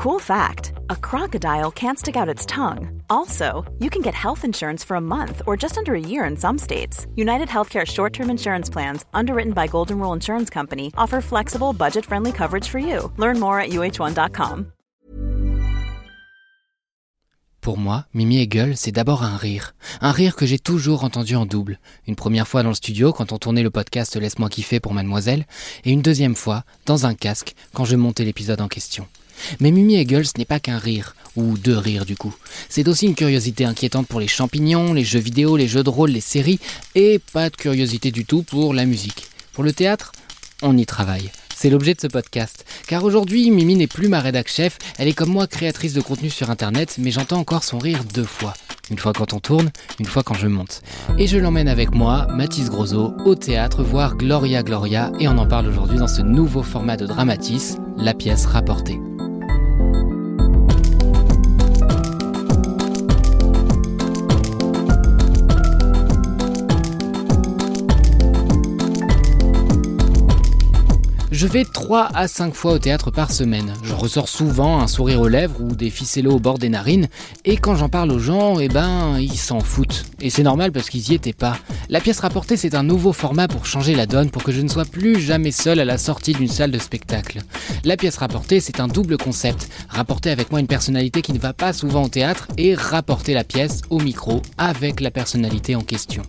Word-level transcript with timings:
Cool 0.00 0.18
fact 0.18 0.72
a 0.88 0.96
crocodile 0.96 1.70
can't 1.70 1.98
stick 1.98 2.16
out 2.16 2.26
its 2.34 2.46
tongue. 2.46 3.02
Also, 3.10 3.70
you 3.80 3.90
can 3.90 4.00
get 4.00 4.14
health 4.14 4.46
insurance 4.46 4.82
for 4.82 4.94
a 4.96 5.00
month 5.00 5.42
or 5.46 5.58
just 5.58 5.76
under 5.76 5.94
a 5.94 6.00
year 6.00 6.24
in 6.24 6.38
some 6.38 6.56
states. 6.56 7.06
United 7.16 7.48
Healthcare 7.48 7.86
short 7.86 8.14
term 8.14 8.30
insurance 8.30 8.70
plans, 8.70 9.04
underwritten 9.12 9.52
by 9.52 9.66
Golden 9.66 9.98
Rule 9.98 10.14
Insurance 10.14 10.48
Company, 10.48 10.90
offer 10.96 11.20
flexible, 11.20 11.74
budget 11.74 12.06
friendly 12.06 12.32
coverage 12.32 12.66
for 12.66 12.78
you. 12.78 13.12
Learn 13.18 13.38
more 13.38 13.60
at 13.60 13.72
uh1.com. 13.72 14.72
Pour 17.60 17.76
moi, 17.76 18.06
Mimi 18.14 18.40
Hegel, 18.40 18.78
c'est 18.78 18.92
d'abord 18.92 19.22
un 19.22 19.36
rire. 19.36 19.74
Un 20.00 20.12
rire 20.12 20.34
que 20.34 20.46
j'ai 20.46 20.58
toujours 20.58 21.04
entendu 21.04 21.36
en 21.36 21.44
double. 21.44 21.78
Une 22.06 22.16
première 22.16 22.48
fois 22.48 22.62
dans 22.62 22.70
le 22.70 22.74
studio, 22.74 23.12
quand 23.12 23.32
on 23.32 23.38
tournait 23.38 23.62
le 23.62 23.70
podcast 23.70 24.16
Laisse-moi 24.16 24.48
kiffer 24.48 24.80
pour 24.80 24.94
Mademoiselle, 24.94 25.44
et 25.84 25.90
une 25.90 26.00
deuxième 26.00 26.36
fois, 26.36 26.64
dans 26.86 27.04
un 27.04 27.12
casque, 27.12 27.54
quand 27.74 27.84
je 27.84 27.96
montais 27.96 28.24
l'épisode 28.24 28.62
en 28.62 28.68
question. 28.68 29.06
Mais 29.60 29.70
Mimi 29.70 29.96
Hegel, 29.96 30.26
ce 30.26 30.32
n'est 30.38 30.44
pas 30.44 30.60
qu'un 30.60 30.78
rire, 30.78 31.14
ou 31.36 31.56
deux 31.56 31.76
rires 31.76 32.06
du 32.06 32.16
coup. 32.16 32.34
C'est 32.68 32.88
aussi 32.88 33.06
une 33.06 33.14
curiosité 33.14 33.64
inquiétante 33.64 34.06
pour 34.06 34.20
les 34.20 34.28
champignons, 34.28 34.92
les 34.92 35.04
jeux 35.04 35.20
vidéo, 35.20 35.56
les 35.56 35.68
jeux 35.68 35.82
de 35.82 35.90
rôle, 35.90 36.10
les 36.10 36.20
séries, 36.20 36.60
et 36.94 37.20
pas 37.32 37.50
de 37.50 37.56
curiosité 37.56 38.10
du 38.10 38.24
tout 38.24 38.42
pour 38.42 38.74
la 38.74 38.86
musique. 38.86 39.28
Pour 39.52 39.64
le 39.64 39.72
théâtre, 39.72 40.12
on 40.62 40.76
y 40.76 40.86
travaille. 40.86 41.30
C'est 41.54 41.68
l'objet 41.68 41.92
de 41.92 42.00
ce 42.00 42.06
podcast. 42.06 42.64
Car 42.86 43.04
aujourd'hui, 43.04 43.50
Mimi 43.50 43.76
n'est 43.76 43.86
plus 43.86 44.08
ma 44.08 44.20
rédac 44.20 44.50
elle 44.96 45.08
est 45.08 45.12
comme 45.12 45.28
moi 45.28 45.46
créatrice 45.46 45.92
de 45.92 46.00
contenu 46.00 46.30
sur 46.30 46.50
internet, 46.50 46.96
mais 46.98 47.10
j'entends 47.10 47.38
encore 47.38 47.64
son 47.64 47.78
rire 47.78 48.02
deux 48.14 48.24
fois. 48.24 48.54
Une 48.90 48.98
fois 48.98 49.12
quand 49.12 49.34
on 49.34 49.40
tourne, 49.40 49.70
une 49.98 50.06
fois 50.06 50.22
quand 50.22 50.34
je 50.34 50.48
monte. 50.48 50.80
Et 51.18 51.26
je 51.26 51.36
l'emmène 51.36 51.68
avec 51.68 51.94
moi, 51.94 52.26
Mathis 52.30 52.70
Grosso, 52.70 53.12
au 53.26 53.34
théâtre, 53.34 53.82
voir 53.82 54.16
Gloria 54.16 54.62
Gloria, 54.62 55.12
et 55.20 55.28
on 55.28 55.36
en 55.36 55.46
parle 55.46 55.68
aujourd'hui 55.68 55.98
dans 55.98 56.08
ce 56.08 56.22
nouveau 56.22 56.62
format 56.62 56.96
de 56.96 57.06
Dramatis, 57.06 57.76
la 57.98 58.14
pièce 58.14 58.46
rapportée. 58.46 58.98
Je 71.40 71.46
vais 71.46 71.64
3 71.64 72.10
à 72.12 72.28
5 72.28 72.52
fois 72.52 72.72
au 72.74 72.78
théâtre 72.78 73.10
par 73.10 73.32
semaine. 73.32 73.72
Je 73.82 73.94
ressors 73.94 74.28
souvent 74.28 74.78
un 74.78 74.86
sourire 74.86 75.22
aux 75.22 75.28
lèvres 75.28 75.58
ou 75.62 75.74
des 75.74 75.88
ficellos 75.88 76.32
au 76.32 76.38
bord 76.38 76.58
des 76.58 76.68
narines. 76.68 77.08
Et 77.46 77.56
quand 77.56 77.76
j'en 77.76 77.88
parle 77.88 78.12
aux 78.12 78.18
gens, 78.18 78.60
eh 78.60 78.68
ben, 78.68 79.16
ils 79.18 79.38
s'en 79.38 79.60
foutent. 79.60 80.04
Et 80.20 80.28
c'est 80.28 80.42
normal 80.42 80.70
parce 80.70 80.90
qu'ils 80.90 81.10
y 81.10 81.14
étaient 81.14 81.32
pas. 81.32 81.56
La 81.88 82.00
pièce 82.00 82.20
rapportée, 82.20 82.58
c'est 82.58 82.74
un 82.74 82.82
nouveau 82.82 83.14
format 83.14 83.48
pour 83.48 83.64
changer 83.64 83.94
la 83.94 84.04
donne, 84.04 84.28
pour 84.28 84.42
que 84.42 84.52
je 84.52 84.60
ne 84.60 84.68
sois 84.68 84.84
plus 84.84 85.18
jamais 85.18 85.50
seul 85.50 85.80
à 85.80 85.86
la 85.86 85.96
sortie 85.96 86.34
d'une 86.34 86.46
salle 86.46 86.72
de 86.72 86.78
spectacle. 86.78 87.38
La 87.84 87.96
pièce 87.96 88.18
rapportée, 88.18 88.60
c'est 88.60 88.78
un 88.78 88.88
double 88.88 89.16
concept. 89.16 89.70
Rapporter 89.88 90.28
avec 90.28 90.50
moi 90.50 90.60
une 90.60 90.66
personnalité 90.66 91.22
qui 91.22 91.32
ne 91.32 91.38
va 91.38 91.54
pas 91.54 91.72
souvent 91.72 92.02
au 92.02 92.08
théâtre 92.10 92.48
et 92.58 92.74
rapporter 92.74 93.32
la 93.32 93.44
pièce 93.44 93.80
au 93.88 93.98
micro 93.98 94.42
avec 94.58 95.00
la 95.00 95.10
personnalité 95.10 95.74
en 95.74 95.80
question. 95.80 96.22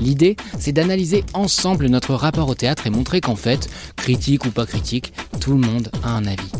L'idée, 0.00 0.36
c'est 0.58 0.72
d'analyser 0.72 1.24
ensemble 1.34 1.86
notre 1.86 2.14
rapport 2.14 2.48
au 2.48 2.54
théâtre 2.54 2.86
et 2.86 2.90
montrer 2.90 3.20
qu'en 3.20 3.36
fait, 3.36 3.68
critique 3.96 4.44
ou 4.44 4.50
pas 4.50 4.66
critique, 4.66 5.12
tout 5.40 5.52
le 5.52 5.66
monde 5.66 5.90
a 6.02 6.10
un 6.10 6.26
avis. 6.26 6.50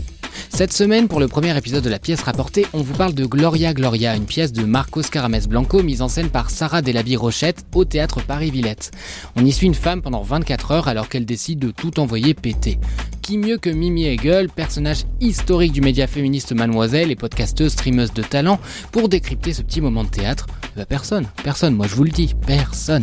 Cette 0.57 0.73
semaine, 0.73 1.09
pour 1.09 1.19
le 1.19 1.27
premier 1.27 1.57
épisode 1.59 1.83
de 1.83 1.91
la 1.91 1.99
pièce 1.99 2.23
rapportée, 2.23 2.65
on 2.75 2.81
vous 2.81 2.95
parle 2.95 3.13
de 3.13 3.27
Gloria 3.27 3.75
Gloria, 3.75 4.15
une 4.15 4.25
pièce 4.25 4.53
de 4.53 4.63
Marcos 4.63 5.03
Carames 5.03 5.47
Blanco 5.49 5.83
mise 5.83 6.01
en 6.01 6.09
scène 6.09 6.29
par 6.29 6.49
Sarah 6.49 6.81
Delaby 6.81 7.17
Rochette 7.17 7.67
au 7.75 7.85
théâtre 7.85 8.23
Paris-Villette. 8.25 8.93
On 9.35 9.45
y 9.45 9.51
suit 9.51 9.67
une 9.67 9.75
femme 9.75 10.01
pendant 10.01 10.23
24 10.23 10.71
heures 10.71 10.87
alors 10.87 11.09
qu'elle 11.09 11.25
décide 11.25 11.59
de 11.59 11.73
tout 11.73 11.99
envoyer 11.99 12.35
péter. 12.35 12.79
Qui 13.21 13.37
mieux 13.37 13.59
que 13.59 13.71
Mimi 13.71 14.05
Hegel, 14.07 14.49
personnage 14.49 15.05
historique 15.21 15.73
du 15.73 15.81
média 15.81 16.07
féministe 16.07 16.53
Mademoiselle 16.53 17.11
et 17.11 17.17
podcasteuse 17.17 17.73
streameuse 17.73 18.13
de 18.13 18.23
talent, 18.23 18.61
pour 18.93 19.09
décrypter 19.09 19.55
ce 19.55 19.63
petit 19.63 19.81
moment 19.81 20.05
de 20.05 20.11
théâtre 20.11 20.47
Bah 20.77 20.85
personne, 20.87 21.27
personne, 21.45 21.75
moi 21.75 21.87
je 21.89 21.95
vous 21.95 22.05
le 22.05 22.11
dis, 22.11 22.35
personne. 22.47 23.03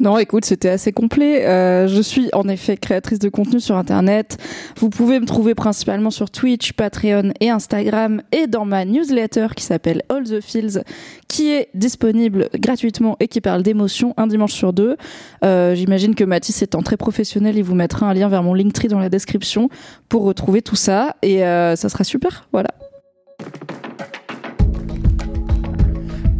Non, 0.00 0.16
écoute, 0.16 0.44
c'était 0.44 0.68
assez 0.68 0.92
complet. 0.92 1.44
Euh, 1.44 1.88
je 1.88 2.00
suis 2.00 2.28
en 2.32 2.46
effet 2.48 2.76
créatrice 2.76 3.18
de 3.18 3.28
contenu 3.28 3.58
sur 3.58 3.74
Internet. 3.74 4.38
Vous 4.76 4.90
pouvez 4.90 5.18
me 5.18 5.26
trouver 5.26 5.56
principalement 5.56 6.12
sur 6.12 6.30
Twitch, 6.30 6.72
Patreon 6.74 7.32
et 7.40 7.50
Instagram 7.50 8.22
et 8.30 8.46
dans 8.46 8.64
ma 8.64 8.84
newsletter 8.84 9.48
qui 9.56 9.64
s'appelle 9.64 10.02
All 10.08 10.22
the 10.22 10.40
Fields, 10.40 10.84
qui 11.26 11.50
est 11.50 11.70
disponible 11.74 12.48
gratuitement 12.54 13.16
et 13.18 13.26
qui 13.26 13.40
parle 13.40 13.64
d'émotions 13.64 14.14
un 14.16 14.28
dimanche 14.28 14.52
sur 14.52 14.72
deux. 14.72 14.96
Euh, 15.44 15.74
J'imagine 15.74 16.14
que 16.14 16.22
Mathis 16.22 16.62
étant 16.62 16.82
très 16.82 16.96
professionnel, 16.96 17.56
il 17.56 17.64
vous 17.64 17.74
mettra 17.74 18.06
un 18.06 18.14
lien 18.14 18.28
vers 18.28 18.44
mon 18.44 18.54
Linktree 18.54 18.86
dans 18.86 19.00
la 19.00 19.08
description 19.08 19.68
pour 20.08 20.22
retrouver 20.22 20.62
tout 20.62 20.76
ça 20.76 21.16
et 21.22 21.44
euh, 21.44 21.74
ça 21.74 21.88
sera 21.88 22.04
super. 22.04 22.46
Voilà. 22.52 22.70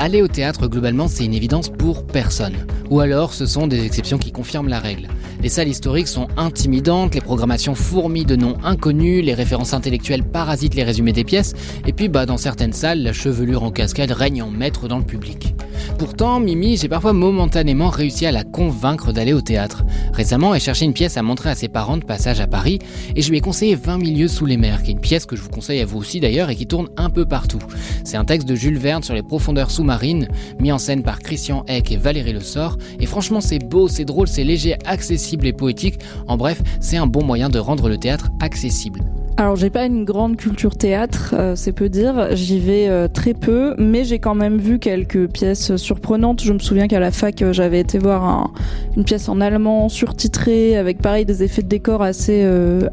Aller 0.01 0.23
au 0.23 0.29
théâtre, 0.29 0.69
globalement, 0.69 1.09
c'est 1.09 1.25
une 1.25 1.35
évidence 1.35 1.71
pour 1.71 2.07
personne. 2.07 2.55
Ou 2.89 3.01
alors, 3.01 3.35
ce 3.35 3.47
sont 3.47 3.67
des 3.67 3.85
exceptions 3.85 4.19
qui 4.19 4.31
confirment 4.31 4.69
la 4.69 4.79
règle. 4.79 5.09
Les 5.43 5.49
salles 5.49 5.67
historiques 5.67 6.07
sont 6.07 6.29
intimidantes, 6.37 7.17
les 7.17 7.21
programmations 7.21 7.75
fourmillent 7.75 8.25
de 8.25 8.37
noms 8.37 8.57
inconnus, 8.63 9.25
les 9.25 9.35
références 9.35 9.75
intellectuelles 9.75 10.23
parasitent 10.23 10.77
les 10.77 10.85
résumés 10.85 11.13
des 11.13 11.25
pièces, 11.25 11.55
et 11.85 11.93
puis, 11.93 12.09
bah, 12.09 12.27
dans 12.27 12.37
certaines 12.37 12.73
salles, 12.73 13.03
la 13.03 13.13
chevelure 13.13 13.65
en 13.65 13.73
cascade 13.73 14.13
règne 14.13 14.41
en 14.43 14.51
maître 14.51 14.87
dans 14.87 14.99
le 14.99 15.05
public. 15.05 15.55
Pourtant, 15.99 16.41
Mimi, 16.41 16.77
j'ai 16.77 16.89
parfois 16.89 17.13
momentanément 17.13 17.89
réussi 17.89 18.27
à 18.27 18.33
la 18.33 18.45
convaincre 18.45 19.13
d'aller 19.13 19.33
au 19.33 19.41
théâtre. 19.41 19.85
Récemment, 20.13 20.55
elle 20.55 20.61
cherchait 20.61 20.85
une 20.85 20.93
pièce 20.93 21.17
à 21.17 21.23
montrer 21.23 21.51
à 21.51 21.55
ses 21.55 21.69
parents 21.69 21.97
de 21.97 22.05
passage 22.05 22.41
à 22.41 22.47
Paris, 22.47 22.79
et 23.15 23.23
je 23.23 23.31
lui 23.31 23.39
ai 23.39 23.41
conseillé 23.41 23.75
20 23.75 23.99
milieux 23.99 24.29
sous 24.29 24.47
les 24.47 24.57
mers, 24.57 24.83
qui 24.83 24.91
est 24.91 24.95
une 24.95 25.01
pièce 25.01 25.27
que 25.27 25.37
je 25.37 25.43
vous 25.43 25.51
conseille 25.51 25.81
à 25.81 25.87
vous 25.87 25.99
aussi 25.99 26.21
d'ailleurs 26.21 26.51
et 26.51 26.57
qui 26.57 26.67
tourne 26.67 26.89
un 26.97 27.11
peu 27.11 27.25
partout. 27.25 27.61
C'est 28.05 28.17
un 28.17 28.25
texte 28.25 28.49
de 28.49 28.55
Jules 28.55 28.79
Verne 28.79 29.03
sur 29.03 29.15
les 29.15 29.23
profondeurs 29.23 29.71
sous-marines, 29.71 30.29
mis 30.61 30.73
en 30.73 30.79
scène 30.79 31.03
par 31.03 31.19
Christian 31.19 31.65
Eck 31.69 31.93
et 31.93 31.97
Valérie 31.97 32.33
Le 32.33 32.41
Sort, 32.41 32.77
et 33.01 33.07
franchement 33.07 33.41
c'est 33.41 33.59
beau, 33.59 33.89
c'est 33.89 34.05
drôle, 34.05 34.29
c'est 34.29 34.45
léger, 34.45 34.77
accessible 34.85 35.47
et 35.47 35.53
poétique. 35.53 35.99
En 36.27 36.37
bref, 36.37 36.61
c'est 36.81 36.97
un 36.97 37.07
bon 37.07 37.25
moyen 37.25 37.49
de 37.49 37.59
rendre 37.59 37.89
le 37.89 37.99
théâtre 37.99 38.31
accessible. 38.41 39.01
Alors 39.41 39.55
j'ai 39.55 39.71
pas 39.71 39.87
une 39.87 40.05
grande 40.05 40.37
culture 40.37 40.77
théâtre, 40.77 41.33
euh, 41.39 41.55
c'est 41.55 41.71
peu 41.71 41.89
dire. 41.89 42.35
J'y 42.35 42.59
vais 42.59 42.89
euh, 42.89 43.07
très 43.07 43.35
peu, 43.35 43.77
mais 43.79 44.03
j'ai 44.03 44.19
quand 44.19 44.35
même 44.35 44.59
vu 44.59 44.81
quelques 44.81 45.29
pièces 45.29 45.77
surprenantes. 45.77 46.43
Je 46.43 46.53
me 46.53 46.59
souviens 46.59 46.89
qu'à 46.89 46.99
la 46.99 47.13
fac 47.13 47.41
euh, 47.41 47.53
j'avais 47.53 47.79
été 47.79 48.01
voir 48.01 48.25
un, 48.25 48.51
une 48.97 49.05
pièce 49.05 49.29
en 49.29 49.41
allemand 49.41 49.89
surtitrée 49.89 50.77
avec 50.77 51.01
pareil 51.01 51.25
des 51.25 51.45
effets 51.45 51.63
de 51.63 51.69
décor 51.69 52.03
assez 52.03 52.45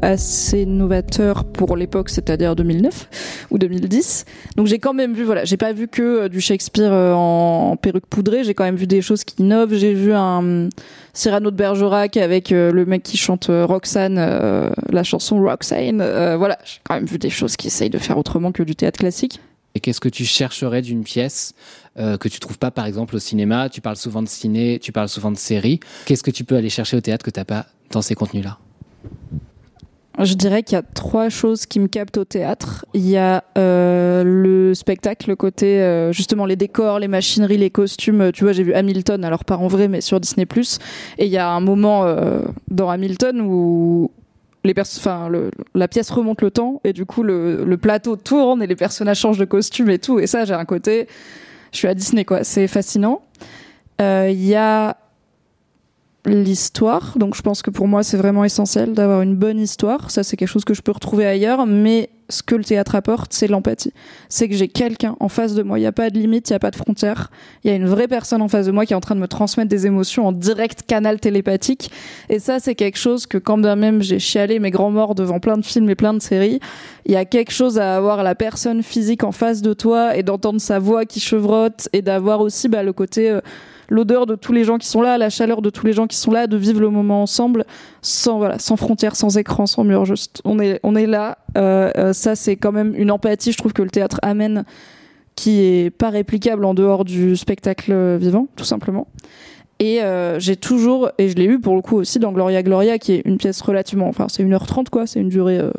assez 0.02 0.66
novateurs 0.66 1.42
pour 1.42 1.76
l'époque, 1.76 2.10
c'est-à-dire 2.10 2.54
2009 2.54 3.48
ou 3.50 3.58
2010. 3.58 4.24
Donc 4.54 4.68
j'ai 4.68 4.78
quand 4.78 4.94
même 4.94 5.14
vu, 5.14 5.24
voilà, 5.24 5.44
j'ai 5.44 5.56
pas 5.56 5.72
vu 5.72 5.88
que 5.88 6.28
du 6.28 6.40
Shakespeare 6.40 6.92
en 6.92 7.76
perruque 7.76 8.06
poudrée. 8.06 8.44
J'ai 8.44 8.54
quand 8.54 8.62
même 8.62 8.76
vu 8.76 8.86
des 8.86 9.02
choses 9.02 9.24
qui 9.24 9.42
innovent. 9.42 9.74
J'ai 9.74 9.94
vu 9.94 10.12
un 10.12 10.68
Cyrano 11.16 11.50
de 11.50 11.56
Bergerac 11.56 12.16
avec 12.16 12.50
le 12.50 12.84
mec 12.84 13.02
qui 13.02 13.16
chante 13.16 13.46
Roxane, 13.48 14.16
la 14.16 15.02
chanson 15.02 15.40
Roxane 15.40 15.98
voilà, 16.36 16.58
j'ai 16.64 16.80
quand 16.84 16.94
même 16.94 17.06
vu 17.06 17.18
des 17.18 17.30
choses 17.30 17.56
qui 17.56 17.68
essayent 17.68 17.90
de 17.90 17.98
faire 17.98 18.18
autrement 18.18 18.52
que 18.52 18.62
du 18.62 18.76
théâtre 18.76 18.98
classique. 18.98 19.40
Et 19.76 19.80
qu'est-ce 19.80 20.00
que 20.00 20.08
tu 20.08 20.24
chercherais 20.24 20.80
d'une 20.80 21.04
pièce 21.04 21.52
euh, 21.98 22.16
que 22.16 22.28
tu 22.28 22.40
trouves 22.40 22.58
pas 22.58 22.70
par 22.70 22.86
exemple 22.86 23.14
au 23.14 23.18
cinéma? 23.18 23.68
Tu 23.68 23.82
parles 23.82 23.98
souvent 23.98 24.22
de 24.22 24.28
ciné, 24.28 24.78
tu 24.78 24.90
parles 24.90 25.10
souvent 25.10 25.30
de 25.30 25.36
séries. 25.36 25.80
Qu'est-ce 26.06 26.22
que 26.22 26.30
tu 26.30 26.44
peux 26.44 26.56
aller 26.56 26.70
chercher 26.70 26.96
au 26.96 27.02
théâtre 27.02 27.22
que 27.22 27.30
tu 27.30 27.38
n'as 27.38 27.44
pas 27.44 27.66
dans 27.90 28.00
ces 28.00 28.14
contenus-là? 28.14 28.58
Je 30.24 30.34
dirais 30.34 30.62
qu'il 30.62 30.76
y 30.76 30.78
a 30.78 30.82
trois 30.82 31.28
choses 31.28 31.66
qui 31.66 31.78
me 31.78 31.88
captent 31.88 32.16
au 32.16 32.24
théâtre. 32.24 32.86
Il 32.94 33.06
y 33.06 33.18
a 33.18 33.44
euh, 33.58 34.22
le 34.24 34.74
spectacle, 34.74 35.28
le 35.28 35.36
côté 35.36 35.82
euh, 35.82 36.10
justement 36.12 36.46
les 36.46 36.56
décors, 36.56 36.98
les 36.98 37.08
machineries, 37.08 37.58
les 37.58 37.70
costumes. 37.70 38.32
Tu 38.32 38.44
vois, 38.44 38.52
j'ai 38.52 38.62
vu 38.62 38.72
Hamilton, 38.72 39.24
alors 39.24 39.44
pas 39.44 39.56
en 39.56 39.66
vrai, 39.66 39.88
mais 39.88 40.00
sur 40.00 40.18
Disney+. 40.18 40.46
Et 41.18 41.26
il 41.26 41.30
y 41.30 41.36
a 41.36 41.50
un 41.50 41.60
moment 41.60 42.04
euh, 42.04 42.40
dans 42.70 42.88
Hamilton 42.88 43.42
où 43.42 44.10
les 44.64 44.74
enfin, 44.80 45.30
la 45.74 45.86
pièce 45.86 46.10
remonte 46.10 46.42
le 46.42 46.50
temps 46.50 46.80
et 46.82 46.92
du 46.92 47.06
coup 47.06 47.22
le, 47.22 47.76
plateau 47.80 48.16
tourne 48.16 48.62
et 48.62 48.66
les 48.66 48.74
personnages 48.74 49.20
changent 49.20 49.38
de 49.38 49.44
costume 49.44 49.90
et 49.90 49.98
tout. 49.98 50.18
Et 50.18 50.26
ça, 50.26 50.44
j'ai 50.44 50.54
un 50.54 50.64
côté, 50.64 51.06
je 51.72 51.78
suis 51.78 51.88
à 51.88 51.94
Disney 51.94 52.24
quoi, 52.24 52.42
c'est 52.42 52.66
fascinant. 52.66 53.22
Il 54.00 54.44
y 54.44 54.54
a 54.54 54.96
l'histoire. 56.26 57.16
Donc 57.16 57.34
je 57.34 57.42
pense 57.42 57.62
que 57.62 57.70
pour 57.70 57.88
moi 57.88 58.02
c'est 58.02 58.16
vraiment 58.16 58.44
essentiel 58.44 58.92
d'avoir 58.92 59.22
une 59.22 59.34
bonne 59.34 59.58
histoire. 59.58 60.10
Ça 60.10 60.22
c'est 60.22 60.36
quelque 60.36 60.48
chose 60.48 60.64
que 60.64 60.74
je 60.74 60.82
peux 60.82 60.92
retrouver 60.92 61.26
ailleurs, 61.26 61.66
mais 61.66 62.10
ce 62.28 62.42
que 62.42 62.56
le 62.56 62.64
théâtre 62.64 62.96
apporte, 62.96 63.32
c'est 63.32 63.46
l'empathie. 63.46 63.92
C'est 64.28 64.48
que 64.48 64.56
j'ai 64.56 64.66
quelqu'un 64.66 65.16
en 65.20 65.28
face 65.28 65.54
de 65.54 65.62
moi. 65.62 65.78
Il 65.78 65.82
n'y 65.82 65.86
a 65.86 65.92
pas 65.92 66.10
de 66.10 66.18
limite, 66.18 66.50
il 66.50 66.52
n'y 66.52 66.56
a 66.56 66.58
pas 66.58 66.72
de 66.72 66.76
frontière. 66.76 67.30
Il 67.62 67.70
y 67.70 67.72
a 67.72 67.76
une 67.76 67.86
vraie 67.86 68.08
personne 68.08 68.42
en 68.42 68.48
face 68.48 68.66
de 68.66 68.72
moi 68.72 68.84
qui 68.84 68.92
est 68.92 68.96
en 68.96 69.00
train 69.00 69.14
de 69.14 69.20
me 69.20 69.28
transmettre 69.28 69.68
des 69.68 69.86
émotions 69.86 70.26
en 70.26 70.32
direct 70.32 70.82
canal 70.86 71.20
télépathique. 71.20 71.90
Et 72.28 72.40
ça 72.40 72.58
c'est 72.58 72.74
quelque 72.74 72.98
chose 72.98 73.26
que 73.26 73.38
quand 73.38 73.58
bien 73.58 73.76
même 73.76 74.02
j'ai 74.02 74.18
chialé 74.18 74.58
mes 74.58 74.70
grands 74.70 74.90
morts 74.90 75.14
devant 75.14 75.38
plein 75.38 75.56
de 75.56 75.64
films 75.64 75.88
et 75.88 75.94
plein 75.94 76.14
de 76.14 76.20
séries, 76.20 76.58
il 77.04 77.12
y 77.12 77.16
a 77.16 77.24
quelque 77.24 77.52
chose 77.52 77.78
à 77.78 77.96
avoir 77.96 78.24
la 78.24 78.34
personne 78.34 78.82
physique 78.82 79.22
en 79.22 79.32
face 79.32 79.62
de 79.62 79.72
toi 79.72 80.16
et 80.16 80.24
d'entendre 80.24 80.60
sa 80.60 80.80
voix 80.80 81.04
qui 81.04 81.20
chevrotte 81.20 81.88
et 81.92 82.02
d'avoir 82.02 82.40
aussi 82.40 82.68
bah, 82.68 82.82
le 82.82 82.92
côté... 82.92 83.30
Euh, 83.30 83.40
l'odeur 83.88 84.26
de 84.26 84.34
tous 84.34 84.52
les 84.52 84.64
gens 84.64 84.78
qui 84.78 84.86
sont 84.86 85.00
là, 85.00 85.18
la 85.18 85.30
chaleur 85.30 85.62
de 85.62 85.70
tous 85.70 85.86
les 85.86 85.92
gens 85.92 86.06
qui 86.06 86.16
sont 86.16 86.30
là, 86.30 86.46
de 86.46 86.56
vivre 86.56 86.80
le 86.80 86.90
moment 86.90 87.22
ensemble, 87.22 87.64
sans 88.02 88.38
voilà, 88.38 88.58
sans 88.58 88.76
frontières, 88.76 89.16
sans 89.16 89.38
écran, 89.38 89.66
sans 89.66 89.84
mur. 89.84 90.04
Juste, 90.04 90.40
on 90.44 90.58
est, 90.58 90.80
on 90.82 90.94
est 90.94 91.06
là. 91.06 91.38
Euh, 91.56 91.90
euh, 91.96 92.12
ça, 92.12 92.34
c'est 92.36 92.56
quand 92.56 92.72
même 92.72 92.94
une 92.96 93.10
empathie. 93.10 93.52
Je 93.52 93.58
trouve 93.58 93.72
que 93.72 93.82
le 93.82 93.90
théâtre 93.90 94.18
amène, 94.22 94.64
qui 95.34 95.60
est 95.60 95.90
pas 95.90 96.10
réplicable 96.10 96.64
en 96.64 96.74
dehors 96.74 97.04
du 97.04 97.36
spectacle 97.36 98.16
vivant, 98.16 98.48
tout 98.56 98.64
simplement. 98.64 99.06
Et 99.78 100.02
euh, 100.02 100.40
j'ai 100.40 100.56
toujours, 100.56 101.10
et 101.18 101.28
je 101.28 101.36
l'ai 101.36 101.44
eu 101.44 101.60
pour 101.60 101.74
le 101.74 101.82
coup 101.82 101.96
aussi 101.96 102.18
dans 102.18 102.32
Gloria 102.32 102.62
Gloria, 102.62 102.98
qui 102.98 103.12
est 103.12 103.22
une 103.26 103.36
pièce 103.36 103.60
relativement, 103.60 104.08
enfin 104.08 104.26
c'est 104.28 104.42
1h30 104.42 104.88
quoi, 104.88 105.06
c'est 105.06 105.20
une 105.20 105.28
durée 105.28 105.58
euh, 105.58 105.70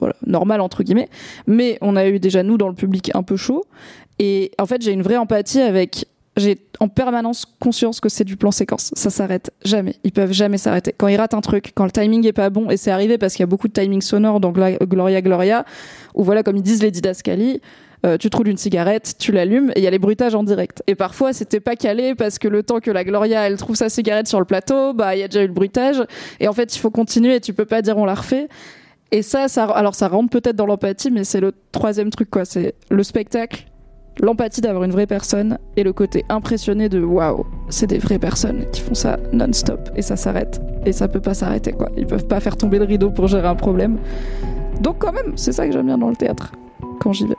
voilà, 0.00 0.16
normale 0.26 0.60
entre 0.60 0.82
guillemets, 0.82 1.08
mais 1.46 1.78
on 1.80 1.94
a 1.94 2.08
eu 2.08 2.18
déjà 2.18 2.42
nous 2.42 2.58
dans 2.58 2.68
le 2.68 2.74
public 2.74 3.12
un 3.14 3.22
peu 3.22 3.36
chaud. 3.36 3.64
Et 4.18 4.50
en 4.58 4.66
fait 4.66 4.82
j'ai 4.82 4.92
une 4.92 5.02
vraie 5.02 5.16
empathie 5.16 5.60
avec, 5.60 6.06
j'ai 6.36 6.58
en 6.80 6.88
permanence 6.88 7.46
conscience 7.60 8.00
que 8.00 8.08
c'est 8.08 8.24
du 8.24 8.36
plan 8.36 8.50
séquence, 8.50 8.90
ça 8.94 9.10
s'arrête 9.10 9.52
jamais, 9.64 9.94
ils 10.04 10.12
peuvent 10.12 10.32
jamais 10.32 10.58
s'arrêter. 10.58 10.94
Quand 10.96 11.08
ils 11.08 11.16
ratent 11.16 11.34
un 11.34 11.40
truc, 11.40 11.72
quand 11.74 11.84
le 11.84 11.92
timing 11.92 12.26
est 12.26 12.32
pas 12.32 12.50
bon, 12.50 12.70
et 12.70 12.76
c'est 12.76 12.90
arrivé 12.90 13.18
parce 13.18 13.34
qu'il 13.34 13.42
y 13.42 13.44
a 13.44 13.46
beaucoup 13.46 13.68
de 13.68 13.72
timing 13.72 14.02
sonore 14.02 14.40
dans 14.40 14.50
Gloria 14.50 15.22
Gloria, 15.22 15.64
ou 16.14 16.24
voilà 16.24 16.42
comme 16.42 16.56
ils 16.56 16.62
disent 16.62 16.82
les 16.82 16.90
didascalies, 16.90 17.60
euh, 18.04 18.18
tu 18.18 18.28
trouves 18.28 18.48
une 18.48 18.58
cigarette, 18.58 19.14
tu 19.18 19.32
l'allumes 19.32 19.70
et 19.70 19.80
il 19.80 19.82
y 19.82 19.86
a 19.86 19.90
les 19.90 19.98
bruitages 19.98 20.34
en 20.34 20.42
direct. 20.42 20.82
Et 20.86 20.94
parfois, 20.94 21.32
c'était 21.32 21.60
pas 21.60 21.74
calé 21.74 22.14
parce 22.14 22.38
que 22.38 22.48
le 22.48 22.62
temps 22.62 22.80
que 22.80 22.90
la 22.90 23.02
Gloria 23.02 23.46
elle 23.46 23.56
trouve 23.56 23.76
sa 23.76 23.88
cigarette 23.88 24.28
sur 24.28 24.38
le 24.38 24.44
plateau, 24.44 24.92
bah 24.92 25.16
il 25.16 25.20
y 25.20 25.22
a 25.22 25.28
déjà 25.28 25.42
eu 25.42 25.46
le 25.46 25.54
bruitage. 25.54 26.02
Et 26.38 26.48
en 26.48 26.52
fait, 26.52 26.76
il 26.76 26.78
faut 26.78 26.90
continuer 26.90 27.36
et 27.36 27.40
tu 27.40 27.54
peux 27.54 27.64
pas 27.64 27.80
dire 27.80 27.96
on 27.96 28.04
l'a 28.04 28.14
refait. 28.14 28.48
Et 29.10 29.22
ça, 29.22 29.48
ça, 29.48 29.64
alors 29.64 29.94
ça 29.94 30.08
rentre 30.08 30.28
peut-être 30.28 30.56
dans 30.56 30.66
l'empathie, 30.66 31.10
mais 31.10 31.24
c'est 31.24 31.40
le 31.40 31.52
troisième 31.72 32.10
truc 32.10 32.28
quoi. 32.28 32.44
C'est 32.44 32.74
le 32.90 33.02
spectacle, 33.02 33.64
l'empathie 34.20 34.60
d'avoir 34.60 34.84
une 34.84 34.92
vraie 34.92 35.06
personne 35.06 35.58
et 35.76 35.82
le 35.82 35.92
côté 35.92 36.24
impressionné 36.28 36.88
de 36.88 37.02
waouh, 37.02 37.44
c'est 37.68 37.86
des 37.86 37.98
vraies 37.98 38.18
personnes 38.18 38.66
qui 38.72 38.80
font 38.80 38.94
ça 38.94 39.18
non-stop 39.32 39.90
et 39.96 40.02
ça 40.02 40.16
s'arrête 40.16 40.60
et 40.86 40.92
ça 40.92 41.08
peut 41.08 41.20
pas 41.20 41.34
s'arrêter 41.34 41.72
quoi. 41.72 41.90
Ils 41.96 42.06
peuvent 42.06 42.26
pas 42.26 42.40
faire 42.40 42.56
tomber 42.56 42.78
le 42.78 42.84
rideau 42.84 43.10
pour 43.10 43.26
gérer 43.26 43.48
un 43.48 43.54
problème. 43.54 43.98
Donc 44.80 44.98
quand 44.98 45.12
même, 45.12 45.32
c'est 45.36 45.52
ça 45.52 45.66
que 45.66 45.72
j'aime 45.72 45.86
bien 45.86 45.98
dans 45.98 46.10
le 46.10 46.16
théâtre 46.16 46.52
quand 47.00 47.12
j'y 47.12 47.26
vais. 47.26 47.34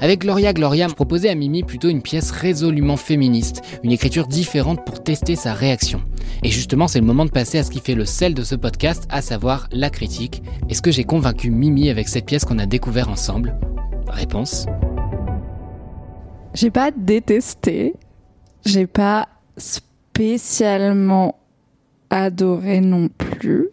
Avec 0.00 0.20
Gloria 0.20 0.52
Gloria, 0.52 0.88
je 0.88 0.94
proposais 0.94 1.30
à 1.30 1.34
Mimi 1.34 1.62
plutôt 1.62 1.88
une 1.88 2.02
pièce 2.02 2.30
résolument 2.30 2.96
féministe, 2.96 3.62
une 3.82 3.92
écriture 3.92 4.26
différente 4.26 4.84
pour 4.84 5.02
tester 5.02 5.34
sa 5.34 5.54
réaction. 5.54 6.02
Et 6.42 6.50
justement, 6.50 6.88
c'est 6.88 7.00
le 7.00 7.06
moment 7.06 7.24
de 7.24 7.30
passer 7.30 7.58
à 7.58 7.62
ce 7.62 7.70
qui 7.70 7.80
fait 7.80 7.94
le 7.94 8.04
sel 8.04 8.34
de 8.34 8.42
ce 8.42 8.54
podcast, 8.54 9.06
à 9.10 9.22
savoir 9.22 9.68
la 9.72 9.90
critique. 9.90 10.42
Est-ce 10.68 10.82
que 10.82 10.90
j'ai 10.90 11.04
convaincu 11.04 11.50
Mimi 11.50 11.90
avec 11.90 12.08
cette 12.08 12.26
pièce 12.26 12.44
qu'on 12.44 12.58
a 12.58 12.66
découvert 12.66 13.08
ensemble? 13.08 13.56
Réponse 14.08 14.66
J'ai 16.54 16.70
pas 16.70 16.90
détesté, 16.90 17.94
j'ai 18.64 18.86
pas 18.86 19.28
spécialement 19.56 21.36
adoré 22.10 22.80
non 22.80 23.08
plus. 23.08 23.68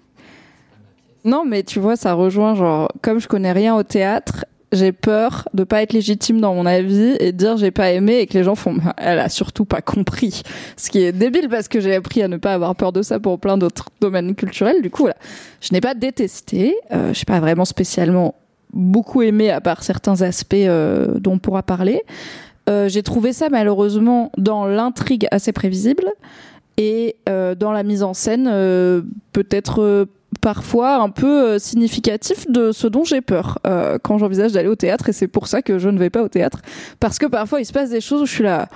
Non, 1.23 1.45
mais 1.45 1.63
tu 1.63 1.79
vois, 1.79 1.95
ça 1.95 2.13
rejoint 2.13 2.55
genre, 2.55 2.91
comme 3.01 3.19
je 3.19 3.27
connais 3.27 3.51
rien 3.51 3.75
au 3.75 3.83
théâtre, 3.83 4.45
j'ai 4.71 4.91
peur 4.91 5.47
de 5.53 5.63
pas 5.63 5.81
être 5.81 5.93
légitime 5.93 6.39
dans 6.39 6.53
mon 6.53 6.65
avis 6.65 7.15
et 7.19 7.31
dire 7.31 7.57
j'ai 7.57 7.71
pas 7.71 7.91
aimé 7.91 8.19
et 8.19 8.27
que 8.27 8.37
les 8.37 8.43
gens 8.43 8.55
font 8.55 8.77
elle 8.97 9.19
a 9.19 9.29
surtout 9.29 9.65
pas 9.65 9.81
compris. 9.81 10.43
Ce 10.77 10.89
qui 10.89 10.99
est 11.03 11.11
débile 11.11 11.49
parce 11.49 11.67
que 11.67 11.79
j'ai 11.79 11.95
appris 11.95 12.21
à 12.21 12.27
ne 12.27 12.37
pas 12.37 12.53
avoir 12.53 12.75
peur 12.75 12.91
de 12.91 13.01
ça 13.01 13.19
pour 13.19 13.39
plein 13.39 13.57
d'autres 13.57 13.89
domaines 13.99 14.35
culturels. 14.35 14.81
Du 14.81 14.89
coup, 14.89 15.03
voilà. 15.03 15.17
Je 15.61 15.73
n'ai 15.73 15.81
pas 15.81 15.93
détesté, 15.93 16.75
euh, 16.91 17.13
je 17.13 17.19
n'ai 17.19 17.25
pas 17.25 17.39
vraiment 17.39 17.65
spécialement 17.65 18.35
beaucoup 18.73 19.21
aimé 19.21 19.51
à 19.51 19.59
part 19.61 19.83
certains 19.83 20.21
aspects 20.21 20.53
euh, 20.53 21.19
dont 21.19 21.33
on 21.33 21.39
pourra 21.39 21.63
parler. 21.63 22.03
Euh, 22.69 22.87
j'ai 22.87 23.03
trouvé 23.03 23.33
ça 23.33 23.49
malheureusement 23.49 24.31
dans 24.37 24.65
l'intrigue 24.65 25.27
assez 25.31 25.51
prévisible 25.51 26.05
et 26.77 27.15
euh, 27.27 27.55
dans 27.55 27.71
la 27.71 27.83
mise 27.83 28.03
en 28.03 28.13
scène 28.13 28.47
euh, 28.51 29.01
peut-être 29.33 30.07
parfois 30.39 30.95
un 30.95 31.09
peu 31.09 31.51
euh, 31.51 31.59
significatif 31.59 32.49
de 32.49 32.71
ce 32.71 32.87
dont 32.87 33.03
j'ai 33.03 33.21
peur 33.21 33.59
euh, 33.67 33.97
quand 34.01 34.17
j'envisage 34.17 34.53
d'aller 34.53 34.69
au 34.69 34.75
théâtre 34.75 35.09
et 35.09 35.13
c'est 35.13 35.27
pour 35.27 35.47
ça 35.47 35.61
que 35.61 35.77
je 35.77 35.89
ne 35.89 35.99
vais 35.99 36.09
pas 36.09 36.23
au 36.23 36.29
théâtre. 36.29 36.61
Parce 36.99 37.19
que 37.19 37.25
parfois 37.25 37.59
il 37.59 37.65
se 37.65 37.73
passe 37.73 37.89
des 37.89 38.01
choses 38.01 38.21
où 38.21 38.25
je 38.25 38.31
suis 38.31 38.43
là 38.43 38.69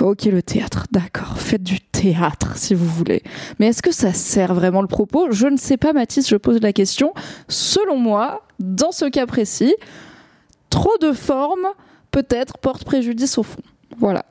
ok 0.00 0.24
le 0.26 0.42
théâtre 0.42 0.86
d'accord 0.92 1.38
faites 1.38 1.62
du 1.62 1.80
théâtre 1.80 2.56
si 2.56 2.74
vous 2.74 2.86
voulez. 2.86 3.22
Mais 3.58 3.68
est-ce 3.68 3.82
que 3.82 3.92
ça 3.92 4.12
sert 4.12 4.54
vraiment 4.54 4.82
le 4.82 4.88
propos? 4.88 5.30
Je 5.30 5.46
ne 5.46 5.56
sais 5.56 5.76
pas 5.76 5.92
Mathis 5.92 6.28
je 6.28 6.36
pose 6.36 6.60
la 6.60 6.72
question. 6.72 7.14
Selon 7.48 7.96
moi 7.96 8.42
dans 8.58 8.92
ce 8.92 9.04
cas 9.06 9.26
précis 9.26 9.74
trop 10.70 10.96
de 11.00 11.12
formes 11.12 11.68
peut-être 12.10 12.58
porte 12.58 12.84
préjudice 12.84 13.38
au 13.38 13.42
fond. 13.42 13.62
Voilà. 13.98 14.24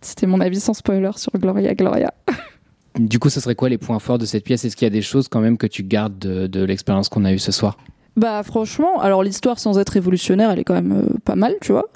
C'était 0.00 0.26
mon 0.26 0.40
avis 0.40 0.60
sans 0.60 0.74
spoiler 0.74 1.10
sur 1.16 1.32
Gloria 1.32 1.74
Gloria 1.74 2.12
Du 2.98 3.18
coup, 3.18 3.28
ce 3.28 3.40
serait 3.40 3.54
quoi 3.54 3.68
les 3.68 3.78
points 3.78 3.98
forts 3.98 4.18
de 4.18 4.24
cette 4.24 4.44
pièce? 4.44 4.64
Est-ce 4.64 4.76
qu'il 4.76 4.86
y 4.86 4.90
a 4.90 4.90
des 4.90 5.02
choses 5.02 5.28
quand 5.28 5.40
même 5.40 5.58
que 5.58 5.66
tu 5.66 5.82
gardes 5.82 6.18
de, 6.18 6.64
l'expérience 6.64 7.08
qu'on 7.08 7.24
a 7.24 7.32
eue 7.32 7.38
ce 7.38 7.52
soir? 7.52 7.76
Bah 8.16 8.42
franchement, 8.42 8.98
alors 9.00 9.22
l'histoire 9.22 9.58
sans 9.58 9.78
être 9.78 9.90
révolutionnaire, 9.90 10.50
elle 10.50 10.58
est 10.58 10.64
quand 10.64 10.74
même 10.74 10.92
euh, 10.92 11.18
pas 11.22 11.36
mal, 11.36 11.56
tu 11.60 11.72
vois. 11.72 11.90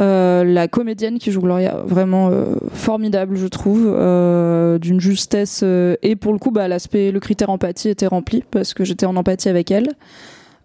Euh, 0.00 0.44
la 0.44 0.68
comédienne 0.68 1.18
qui 1.18 1.32
joue 1.32 1.40
Gloria, 1.40 1.76
vraiment 1.86 2.28
euh, 2.28 2.56
formidable, 2.74 3.36
je 3.36 3.46
trouve, 3.46 3.86
d'une 4.78 5.00
justesse 5.00 5.64
et 6.02 6.16
pour 6.16 6.34
le 6.34 6.38
coup, 6.38 6.50
bah 6.50 6.68
l'aspect, 6.68 7.10
le 7.10 7.20
critère 7.20 7.48
empathie 7.48 7.88
était 7.88 8.06
rempli 8.06 8.44
parce 8.50 8.74
que 8.74 8.84
j'étais 8.84 9.06
en 9.06 9.16
empathie 9.16 9.48
avec 9.48 9.70
elle. 9.70 9.88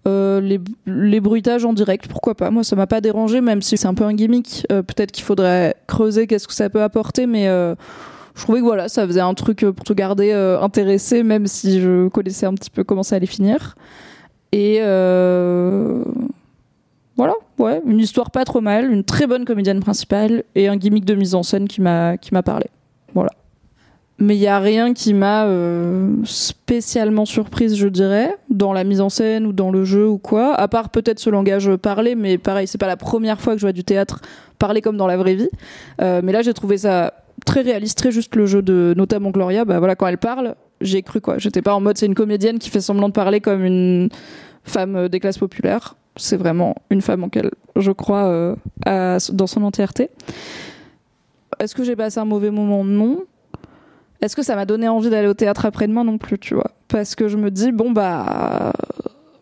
Les, 0.05 0.59
les, 0.85 1.19
bruitages 1.19 1.65
en 1.65 1.73
direct, 1.73 2.07
pourquoi 2.07 2.33
pas? 2.33 2.49
Moi, 2.49 2.63
ça 2.63 2.77
m'a 2.77 2.87
pas 2.87 3.01
dérangé, 3.01 3.41
même 3.41 3.61
si 3.61 3.75
c'est 3.75 3.87
un 3.87 3.93
peu 3.93 4.05
un 4.05 4.13
gimmick. 4.13 4.65
Peut-être 4.69 5.11
qu'il 5.11 5.25
faudrait 5.25 5.75
creuser 5.85 6.27
qu'est-ce 6.27 6.47
que 6.47 6.53
ça 6.53 6.69
peut 6.69 6.81
apporter, 6.81 7.27
mais 7.27 7.49
je 8.37 8.43
trouvais 8.43 8.59
que 8.59 8.65
voilà, 8.65 8.87
ça 8.87 9.05
faisait 9.07 9.19
un 9.19 9.33
truc 9.33 9.63
euh, 9.63 9.71
pour 9.71 9.83
te 9.83 9.93
garder 9.93 10.31
euh, 10.31 10.61
intéressé, 10.61 11.23
même 11.23 11.47
si 11.47 11.81
je 11.81 12.07
connaissais 12.09 12.45
un 12.45 12.53
petit 12.53 12.69
peu 12.69 12.83
comment 12.83 13.01
ça 13.01 13.15
allait 13.15 13.25
finir. 13.25 13.75
Et 14.51 14.77
euh, 14.81 16.03
voilà, 17.17 17.33
ouais, 17.57 17.81
une 17.87 17.99
histoire 17.99 18.29
pas 18.29 18.45
trop 18.45 18.61
mal, 18.61 18.91
une 18.91 19.03
très 19.03 19.25
bonne 19.25 19.43
comédienne 19.43 19.79
principale 19.79 20.43
et 20.53 20.67
un 20.67 20.77
gimmick 20.77 21.03
de 21.03 21.15
mise 21.15 21.33
en 21.33 21.41
scène 21.41 21.67
qui 21.67 21.81
m'a 21.81 22.17
qui 22.17 22.31
m'a 22.31 22.43
parlé. 22.43 22.67
Voilà. 23.15 23.31
Mais 24.19 24.35
il 24.35 24.39
y 24.39 24.47
a 24.47 24.59
rien 24.59 24.93
qui 24.93 25.13
m'a 25.13 25.47
spécialement 26.23 27.25
surprise, 27.25 27.75
je 27.75 27.87
dirais, 27.87 28.35
dans 28.49 28.73
la 28.73 28.83
mise 28.83 29.01
en 29.01 29.09
scène 29.09 29.45
ou 29.45 29.53
dans 29.53 29.69
le 29.69 29.83
jeu 29.83 30.07
ou 30.07 30.17
quoi. 30.17 30.55
À 30.55 30.67
part 30.67 30.89
peut-être 30.89 31.19
ce 31.19 31.29
langage 31.29 31.75
parlé, 31.75 32.15
mais 32.15 32.39
pareil, 32.39 32.67
c'est 32.67 32.79
pas 32.79 32.87
la 32.87 32.97
première 32.97 33.39
fois 33.39 33.53
que 33.53 33.59
je 33.59 33.65
vois 33.65 33.73
du 33.73 33.83
théâtre 33.83 34.21
parler 34.57 34.81
comme 34.81 34.97
dans 34.97 35.05
la 35.05 35.17
vraie 35.17 35.35
vie. 35.35 35.49
Mais 35.99 36.31
là, 36.31 36.41
j'ai 36.41 36.55
trouvé 36.55 36.79
ça 36.79 37.13
très 37.47 37.61
réaliste, 37.61 37.97
très 37.97 38.11
juste 38.11 38.35
le 38.35 38.45
jeu 38.45 38.61
de 38.61 38.93
notamment 38.95 39.31
Gloria. 39.31 39.65
Bah 39.65 39.79
voilà, 39.79 39.95
quand 39.95 40.05
elle 40.05 40.19
parle, 40.19 40.55
j'ai 40.81 41.01
cru 41.01 41.21
quoi. 41.21 41.39
J'étais 41.39 41.63
pas 41.63 41.73
en 41.73 41.81
mode 41.81 41.97
c'est 41.97 42.05
une 42.05 42.15
comédienne 42.15 42.59
qui 42.59 42.69
fait 42.69 42.81
semblant 42.81 43.07
de 43.07 43.13
parler 43.13 43.41
comme 43.41 43.63
une 43.63 44.09
femme 44.63 45.07
des 45.07 45.19
classes 45.19 45.39
populaires. 45.39 45.95
C'est 46.17 46.37
vraiment 46.37 46.75
une 46.89 47.01
femme 47.01 47.23
en 47.23 47.29
qu'elle, 47.29 47.51
je 47.75 47.91
crois, 47.91 48.25
euh, 48.25 48.55
dans 49.31 49.47
son 49.47 49.63
entièreté. 49.63 50.09
Est-ce 51.59 51.73
que 51.73 51.83
j'ai 51.83 51.95
passé 51.95 52.19
un 52.19 52.25
mauvais 52.25 52.51
moment? 52.51 52.83
Non. 52.83 53.23
Est-ce 54.21 54.35
que 54.35 54.41
ça 54.43 54.55
m'a 54.55 54.65
donné 54.65 54.87
envie 54.87 55.09
d'aller 55.09 55.27
au 55.27 55.35
théâtre 55.35 55.65
après-demain? 55.65 56.03
Non 56.03 56.17
plus, 56.17 56.39
tu 56.39 56.55
vois. 56.55 56.71
Parce 56.87 57.15
que 57.15 57.27
je 57.27 57.37
me 57.37 57.51
dis, 57.51 57.71
bon, 57.71 57.91
bah, 57.91 58.73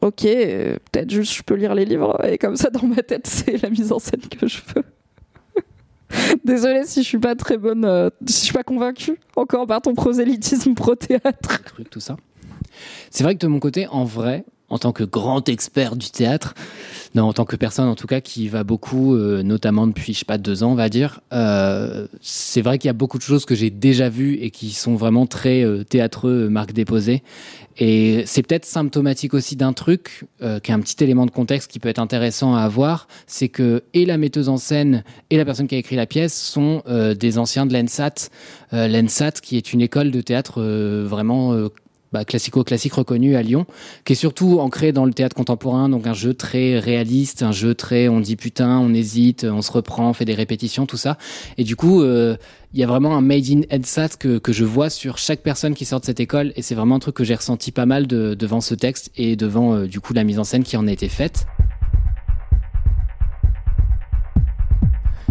ok, 0.02 0.22
peut-être 0.22 1.10
juste 1.10 1.34
je 1.34 1.44
peux 1.44 1.56
lire 1.56 1.76
les 1.76 1.86
livres, 1.86 2.24
et 2.26 2.38
comme 2.38 2.56
ça, 2.56 2.70
dans 2.70 2.86
ma 2.86 3.02
tête, 3.02 3.28
c'est 3.28 3.62
la 3.62 3.70
mise 3.70 3.92
en 3.92 4.00
scène 4.00 4.22
que 4.22 4.48
je 4.48 4.60
veux. 4.76 4.84
Désolée 6.46 6.84
si 6.86 7.02
je 7.02 7.08
suis 7.08 7.18
pas 7.18 7.34
très 7.36 7.58
bonne, 7.58 7.86
euh, 7.86 8.12
si 8.28 8.42
je 8.42 8.44
suis 8.46 8.54
pas 8.54 8.64
convaincue 8.64 9.20
encore 9.36 9.66
par 9.66 9.82
ton 9.82 9.96
prosélytisme 9.96 10.76
pro-théâtre. 10.76 11.64
Tout 11.90 12.00
ça. 12.00 12.18
C'est 13.10 13.24
vrai 13.24 13.34
que 13.34 13.40
de 13.40 13.48
mon 13.48 13.60
côté, 13.60 13.88
en 13.88 14.04
vrai, 14.04 14.46
en 14.70 14.78
tant 14.78 14.92
que 14.92 15.04
grand 15.04 15.48
expert 15.48 15.96
du 15.96 16.10
théâtre, 16.10 16.54
non, 17.14 17.24
en 17.24 17.34
tant 17.34 17.46
que 17.46 17.56
personne 17.56 17.88
en 17.88 17.96
tout 17.96 18.08
cas 18.08 18.22
qui 18.22 18.48
va 18.48 18.64
beaucoup, 18.64 19.16
euh, 19.16 19.44
notamment 19.44 19.88
depuis 19.88 20.14
je 20.14 20.20
sais 20.20 20.26
pas 20.26 20.38
deux 20.38 20.64
ans 20.64 20.72
on 20.72 20.76
va 20.76 20.90
dire, 20.90 21.22
euh, 21.34 22.08
c'est 22.22 22.62
vrai 22.62 22.78
qu'il 22.78 22.88
y 22.88 22.90
a 22.90 22.94
beaucoup 22.94 23.18
de 23.18 23.24
choses 23.24 23.46
que 23.46 23.56
j'ai 23.56 23.70
déjà 23.70 24.10
vues 24.10 24.36
et 24.42 24.52
qui 24.52 24.72
sont 24.72 24.96
vraiment 24.96 25.28
très 25.28 25.64
euh, 25.64 25.84
théâtreux, 25.84 26.50
marque 26.50 26.74
déposée. 26.74 27.24
Et 27.78 28.24
c'est 28.26 28.42
peut-être 28.42 28.66
symptomatique 28.66 29.34
aussi 29.34 29.58
d'un 29.58 29.74
truc, 29.74 30.26
euh, 30.42 30.60
qui 30.60 30.72
est 30.72 30.74
un 30.74 30.80
petit 30.80 31.04
élément 31.04 31.26
de 31.26 31.32
contexte 31.32 31.70
qui 31.70 31.80
peut 31.80 31.90
être 31.90 32.00
intéressant 32.00 32.56
à 32.56 32.62
avoir, 32.62 33.08
c'est 33.28 33.50
que 33.50 33.84
et 33.94 34.06
la 34.06 34.18
metteuse 34.18 34.48
en 34.48 34.58
scène 34.58 35.04
et 35.30 35.38
la 35.38 35.44
personne 35.44 35.68
qui 35.68 35.76
a 35.76 35.78
écrit 35.78 35.98
la 35.98 36.06
pièce 36.06 36.40
sont 36.40 36.84
euh, 36.88 37.14
des 37.14 37.38
anciens 37.38 37.66
de 37.66 37.74
l'ENSAT, 37.74 38.30
euh, 38.74 38.88
l'ENSAT 38.88 39.32
qui 39.42 39.58
est 39.58 39.74
une 39.74 39.82
école 39.82 40.12
de 40.12 40.22
théâtre 40.22 40.62
euh, 40.62 41.06
vraiment 41.06 41.54
bah, 42.16 42.24
classico-classique 42.24 42.94
reconnu 42.94 43.36
à 43.36 43.42
Lyon, 43.42 43.66
qui 44.06 44.14
est 44.14 44.16
surtout 44.16 44.62
ancré 44.62 44.94
dans 44.94 45.04
le 45.04 45.12
théâtre 45.12 45.36
contemporain, 45.36 45.90
donc 45.90 46.08
un 46.08 46.14
jeu 46.14 46.34
très 46.34 46.80
réaliste, 46.80 47.44
un 47.44 47.52
jeu 47.52 47.76
très 47.76 48.08
on 48.08 48.22
dit 48.22 48.38
putain, 48.38 48.80
on 48.80 48.94
hésite, 48.94 49.44
on 49.44 49.62
se 49.62 49.70
reprend, 49.70 50.12
on 50.12 50.14
fait 50.14 50.24
des 50.24 50.34
répétitions, 50.34 50.86
tout 50.86 50.96
ça. 50.96 51.18
Et 51.58 51.66
du 51.66 51.76
coup, 51.76 52.02
euh, 52.02 52.38
il 52.74 52.80
y 52.80 52.86
a 52.86 52.88
vraiment 52.88 53.18
un 53.18 53.22
made 53.22 53.50
in 53.50 53.62
headset 53.70 54.12
que, 54.18 54.38
que 54.38 54.54
je 54.54 54.64
vois 54.64 54.90
sur 54.90 55.18
chaque 55.18 55.42
personne 55.42 55.74
qui 55.74 55.84
sort 55.84 56.00
de 56.00 56.06
cette 56.06 56.22
école, 56.22 56.54
et 56.56 56.62
c'est 56.62 56.74
vraiment 56.74 56.96
un 56.96 57.00
truc 57.00 57.16
que 57.16 57.26
j'ai 57.26 57.36
ressenti 57.36 57.74
pas 57.74 57.86
mal 57.86 58.08
de, 58.08 58.34
devant 58.34 58.62
ce 58.62 58.76
texte 58.76 59.12
et 59.18 59.36
devant 59.36 59.74
euh, 59.74 59.86
du 59.86 60.00
coup 60.00 60.14
la 60.14 60.24
mise 60.24 60.40
en 60.40 60.46
scène 60.46 60.64
qui 60.64 60.78
en 60.78 60.88
a 60.88 60.92
été 60.94 61.10
faite. 61.10 61.46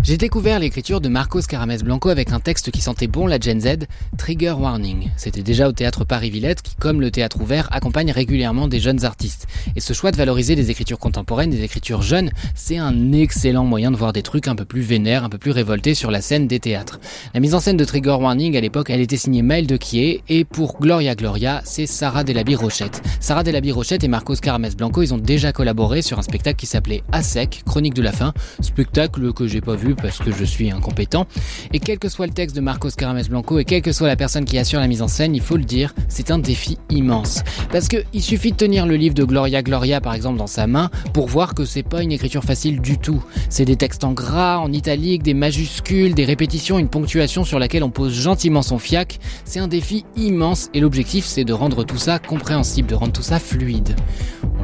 J'ai 0.04 0.18
découvert 0.18 0.58
l'écriture 0.58 1.00
de 1.00 1.08
Marcos 1.08 1.40
Carames 1.48 1.78
Blanco 1.82 2.10
avec 2.10 2.30
un 2.30 2.38
texte 2.38 2.70
qui 2.70 2.82
sentait 2.82 3.06
bon 3.06 3.26
la 3.26 3.40
Gen 3.40 3.58
Z, 3.58 3.86
Trigger 4.18 4.50
Warning. 4.50 5.08
C'était 5.16 5.42
déjà 5.42 5.66
au 5.66 5.72
théâtre 5.72 6.04
Paris-Villette 6.04 6.60
qui, 6.60 6.76
comme 6.76 7.00
le 7.00 7.10
théâtre 7.10 7.40
ouvert, 7.40 7.70
accompagne 7.72 8.10
régulièrement 8.10 8.68
des 8.68 8.80
jeunes 8.80 9.06
artistes. 9.06 9.46
Et 9.76 9.80
ce 9.80 9.94
choix 9.94 10.10
de 10.10 10.18
valoriser 10.18 10.56
des 10.56 10.70
écritures 10.70 10.98
contemporaines, 10.98 11.48
des 11.48 11.62
écritures 11.62 12.02
jeunes, 12.02 12.32
c'est 12.54 12.76
un 12.76 13.12
excellent 13.12 13.64
moyen 13.64 13.90
de 13.90 13.96
voir 13.96 14.12
des 14.12 14.20
trucs 14.20 14.46
un 14.46 14.54
peu 14.54 14.66
plus 14.66 14.82
vénères, 14.82 15.24
un 15.24 15.30
peu 15.30 15.38
plus 15.38 15.52
révoltés 15.52 15.94
sur 15.94 16.10
la 16.10 16.20
scène 16.20 16.48
des 16.48 16.60
théâtres. 16.60 17.00
La 17.32 17.40
mise 17.40 17.54
en 17.54 17.60
scène 17.60 17.78
de 17.78 17.84
Trigger 17.86 18.18
Warning 18.20 18.58
à 18.58 18.60
l'époque, 18.60 18.90
elle 18.90 19.00
était 19.00 19.16
signée 19.16 19.40
Maël 19.40 19.66
de 19.66 19.78
Quier 19.78 20.22
et 20.28 20.44
pour 20.44 20.78
Gloria 20.80 21.14
Gloria, 21.14 21.62
c'est 21.64 21.86
Sarah 21.86 22.24
Delaby 22.24 22.56
Rochette. 22.56 23.00
Sarah 23.20 23.42
Delaby 23.42 23.72
Rochette 23.72 24.04
et 24.04 24.08
Marcos 24.08 24.36
Carames 24.36 24.68
Blanco, 24.76 25.00
ils 25.00 25.14
ont 25.14 25.18
déjà 25.18 25.52
collaboré 25.52 26.02
sur 26.02 26.18
un 26.18 26.22
spectacle 26.22 26.58
qui 26.58 26.66
s'appelait 26.66 27.02
A 27.10 27.22
sec, 27.22 27.62
Chronique 27.64 27.94
de 27.94 28.02
la 28.02 28.12
fin, 28.12 28.34
spectacle 28.60 29.32
que 29.32 29.46
j'ai 29.46 29.62
pas 29.62 29.76
vu 29.76 29.93
parce 29.94 30.18
que 30.18 30.32
je 30.32 30.44
suis 30.44 30.70
incompétent. 30.70 31.26
Et 31.72 31.78
quel 31.78 31.98
que 31.98 32.08
soit 32.08 32.26
le 32.26 32.32
texte 32.32 32.56
de 32.56 32.60
Marcos 32.60 32.90
Carames 32.96 33.22
Blanco 33.28 33.58
et 33.58 33.64
quelle 33.64 33.82
que 33.82 33.92
soit 33.92 34.08
la 34.08 34.16
personne 34.16 34.44
qui 34.44 34.58
assure 34.58 34.80
la 34.80 34.86
mise 34.86 35.02
en 35.02 35.08
scène, 35.08 35.34
il 35.34 35.40
faut 35.40 35.56
le 35.56 35.64
dire, 35.64 35.94
c'est 36.08 36.30
un 36.30 36.38
défi 36.38 36.78
immense. 36.90 37.42
Parce 37.70 37.88
que 37.88 37.98
il 38.12 38.22
suffit 38.22 38.52
de 38.52 38.56
tenir 38.56 38.86
le 38.86 38.96
livre 38.96 39.14
de 39.14 39.24
Gloria 39.24 39.62
Gloria 39.62 40.00
par 40.00 40.14
exemple 40.14 40.38
dans 40.38 40.46
sa 40.46 40.66
main 40.66 40.90
pour 41.12 41.28
voir 41.28 41.54
que 41.54 41.64
c'est 41.64 41.82
pas 41.82 42.02
une 42.02 42.12
écriture 42.12 42.44
facile 42.44 42.80
du 42.80 42.98
tout. 42.98 43.22
C'est 43.48 43.64
des 43.64 43.76
textes 43.76 44.04
en 44.04 44.12
gras, 44.12 44.58
en 44.58 44.72
italique, 44.72 45.22
des 45.22 45.34
majuscules, 45.34 46.14
des 46.14 46.24
répétitions, 46.24 46.78
une 46.78 46.88
ponctuation 46.88 47.44
sur 47.44 47.58
laquelle 47.58 47.84
on 47.84 47.90
pose 47.90 48.14
gentiment 48.14 48.62
son 48.62 48.78
fiac. 48.78 49.18
C'est 49.44 49.60
un 49.60 49.68
défi 49.68 50.04
immense 50.16 50.70
et 50.74 50.80
l'objectif 50.80 51.24
c'est 51.24 51.44
de 51.44 51.52
rendre 51.52 51.84
tout 51.84 51.98
ça 51.98 52.18
compréhensible, 52.18 52.88
de 52.88 52.94
rendre 52.94 53.12
tout 53.12 53.22
ça 53.22 53.38
fluide. 53.38 53.94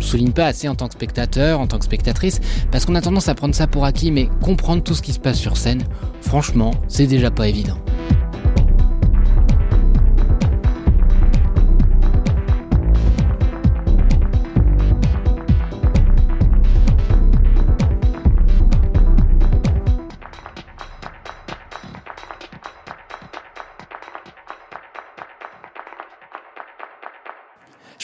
Le 0.01 0.05
souligne 0.07 0.33
pas 0.33 0.47
assez 0.47 0.67
en 0.67 0.75
tant 0.75 0.89
que 0.89 0.95
spectateur, 0.95 1.61
en 1.61 1.67
tant 1.67 1.79
que 1.79 1.85
spectatrice, 1.85 2.41
parce 2.73 2.87
qu'on 2.87 2.95
a 2.95 3.03
tendance 3.03 3.29
à 3.29 3.35
prendre 3.35 3.55
ça 3.55 3.67
pour 3.67 3.85
acquis, 3.85 4.11
mais 4.11 4.31
comprendre 4.41 4.83
tout 4.83 4.95
ce 4.95 5.03
qui 5.03 5.13
se 5.13 5.19
passe 5.19 5.39
sur 5.39 5.59
scène, 5.59 5.85
franchement, 6.23 6.71
c'est 6.89 7.07
déjà 7.07 7.31
pas 7.31 7.49
évident. 7.49 7.77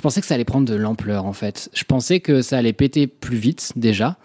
Pensais 0.06 0.20
que 0.20 0.28
ça 0.28 0.34
allait 0.34 0.44
prendre 0.44 0.68
de 0.68 0.76
l'ampleur 0.76 1.24
en 1.24 1.32
fait. 1.32 1.68
Je 1.74 1.82
pensais 1.82 2.20
que 2.20 2.40
ça 2.40 2.58
allait 2.58 2.72
péter 2.72 3.08
plus 3.08 3.38
vite 3.38 3.72
déjà, 3.74 4.18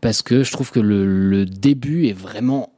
parce 0.00 0.22
que 0.22 0.42
je 0.42 0.50
trouve 0.50 0.70
que 0.70 0.80
le, 0.80 1.44
début 1.44 2.06
est 2.06 2.14
vraiment 2.14 2.70